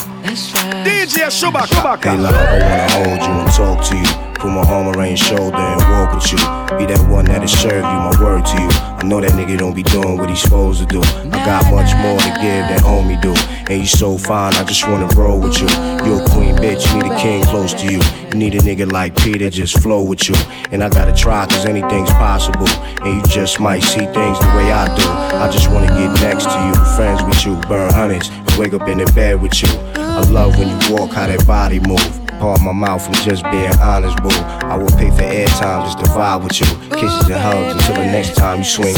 DJ 0.85 1.29
Shubaka. 1.33 2.03
Hey 2.05 2.19
love, 2.19 2.35
I 2.35 2.59
wanna 2.61 2.93
hold 2.93 3.21
you 3.23 3.41
and 3.41 3.53
talk 3.53 3.85
to 3.89 3.97
you. 3.97 4.33
Put 4.35 4.51
my 4.51 4.61
arm 4.69 4.89
around 4.89 5.09
your 5.09 5.17
shoulder 5.17 5.57
and 5.57 5.81
walk 5.89 6.15
with 6.15 6.31
you. 6.31 6.39
Be 6.77 6.85
that 6.93 7.01
one 7.09 7.25
that'll 7.25 7.49
serve 7.49 7.77
you, 7.77 7.81
my 7.83 8.13
word 8.21 8.45
to 8.45 8.61
you. 8.61 8.92
I 9.03 9.05
know 9.05 9.21
that 9.21 9.33
nigga 9.33 9.59
don't 9.59 9.75
be 9.75 9.83
doing 9.83 10.17
what 10.17 10.31
he's 10.31 10.43
supposed 10.43 10.79
to 10.79 10.87
do. 10.87 11.03
I 11.03 11.45
got 11.45 11.65
much 11.73 11.93
more 11.97 12.21
to 12.21 12.31
give 12.39 12.63
than 12.71 12.79
homie 12.87 13.21
do. 13.21 13.35
And 13.69 13.81
you 13.81 13.87
so 13.87 14.17
fine, 14.17 14.55
I 14.55 14.63
just 14.63 14.87
wanna 14.87 15.09
roll 15.17 15.41
with 15.41 15.59
you. 15.59 15.67
You 16.07 16.23
a 16.23 16.31
queen 16.31 16.55
bitch, 16.55 16.87
you 16.87 17.03
need 17.03 17.11
a 17.11 17.19
king 17.19 17.43
close 17.43 17.75
to 17.75 17.85
you. 17.85 18.01
You 18.29 18.35
need 18.39 18.55
a 18.55 18.59
nigga 18.59 18.93
like 18.93 19.17
Peter, 19.17 19.51
just 19.51 19.83
flow 19.83 20.03
with 20.05 20.29
you. 20.29 20.37
And 20.71 20.85
I 20.85 20.89
gotta 20.89 21.13
try, 21.13 21.47
cause 21.47 21.67
anything's 21.67 22.11
possible. 22.11 22.69
And 23.03 23.17
you 23.17 23.23
just 23.25 23.59
might 23.59 23.83
see 23.83 24.07
things 24.07 24.39
the 24.39 24.47
way 24.55 24.71
I 24.71 24.87
do. 24.95 25.09
I 25.37 25.51
just 25.51 25.69
wanna 25.69 25.89
get 25.89 26.23
next 26.23 26.45
to 26.45 26.59
you, 26.65 26.75
friends 26.95 27.25
with 27.25 27.45
you, 27.45 27.57
burn 27.69 27.93
hundreds, 27.93 28.31
wake 28.57 28.73
up 28.73 28.87
in 28.87 28.99
the 28.99 29.13
bed 29.15 29.43
with 29.43 29.61
you. 29.65 29.69
I 29.97 30.21
love 30.31 30.57
when 30.57 30.69
you 30.69 30.95
walk, 30.95 31.11
how 31.11 31.27
that 31.27 31.45
body 31.45 31.81
move. 31.81 32.23
Part 32.43 32.61
my 32.61 32.73
mouth 32.73 33.05
from 33.05 33.15
just 33.15 33.45
being 33.53 33.71
honest, 33.79 34.17
boo. 34.21 34.31
I 34.67 34.77
will 34.77 34.91
pay 34.99 35.11
for 35.11 35.23
airtime 35.23 35.85
just 35.85 36.01
to 36.01 36.07
vibe 36.07 36.43
with 36.43 36.59
you. 36.59 36.67
Kisses 36.91 37.31
and 37.31 37.39
hugs 37.39 37.75
until 37.75 37.95
the 38.03 38.11
next 38.11 38.35
time 38.35 38.59
you 38.59 38.65
swing 38.65 38.92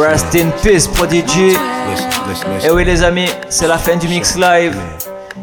Rest 0.00 0.34
in 0.34 0.50
peace, 0.62 0.88
Prodigy. 0.88 1.56
Et 2.64 2.70
oui, 2.70 2.84
les 2.84 3.02
amis, 3.02 3.28
c'est 3.48 3.66
la 3.66 3.78
fin 3.78 3.96
du 3.96 4.08
mix 4.08 4.36
live. 4.36 4.76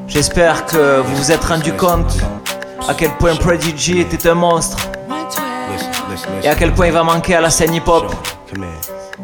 J'espère 0.07 0.65
que 0.65 1.01
vous 1.01 1.15
vous 1.15 1.31
êtes 1.31 1.43
rendu 1.43 1.71
compte 1.73 2.17
à 2.89 2.95
quel 2.95 3.11
point 3.11 3.35
Prodigy 3.35 3.99
était 3.99 4.27
un 4.27 4.33
monstre 4.33 4.77
et 6.41 6.49
à 6.49 6.55
quel 6.55 6.73
point 6.73 6.87
il 6.87 6.91
va 6.91 7.03
manquer 7.03 7.35
à 7.35 7.41
la 7.41 7.51
scène 7.51 7.75
hip-hop. 7.75 8.11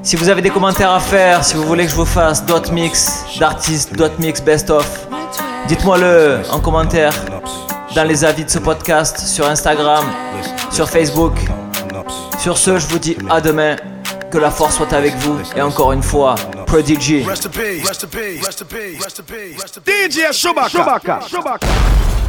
Si 0.04 0.16
vous 0.16 0.30
avez 0.30 0.44
des 0.44 0.52
commentaires 0.52 0.92
à 0.92 1.00
faire, 1.00 1.44
si 1.44 1.56
vous 1.56 1.64
voulez 1.64 1.86
que 1.86 1.90
je 1.90 1.96
vous 1.96 2.06
fasse 2.06 2.46
d'autres 2.46 2.72
mix 2.72 3.26
d'artistes, 3.40 3.96
d'autres 3.96 4.20
mix 4.20 4.40
best-of, 4.40 5.08
dites-moi 5.68 5.98
le 5.98 6.42
en 6.52 6.60
commentaire 6.60 7.12
dans 7.96 8.04
les 8.04 8.24
avis 8.24 8.46
de 8.46 8.50
ce 8.52 8.60
podcast 8.60 9.20
sur 9.20 9.48
Instagram, 9.48 10.06
sur 10.70 10.88
Facebook. 10.88 11.34
Sur 12.38 12.60
ce, 12.60 12.78
je 12.78 12.86
vous 12.86 13.00
dis 13.00 13.18
à 13.32 13.42
demain. 13.42 13.78
Que 14.32 14.38
la 14.38 14.52
force 14.52 14.76
soit 14.76 14.92
avec 14.92 15.16
vous. 15.18 15.38
Et 15.56 15.62
encore 15.62 15.94
une 15.94 16.04
fois, 16.04 16.36
Prodigy. 16.66 17.24
Rest 17.24 17.46
in 17.46 17.50
peace. 17.50 17.88
Rest 17.88 18.04
in 18.04 18.08
peace. 18.08 18.44
Rest 18.44 18.62
in 18.62 18.66
peace. 18.66 19.02
Rest 19.62 19.78
in 19.78 19.82
peace. 19.82 20.18
DJ 20.18 20.34
Shubaka. 20.34 21.22
Shubaka. 21.22 22.25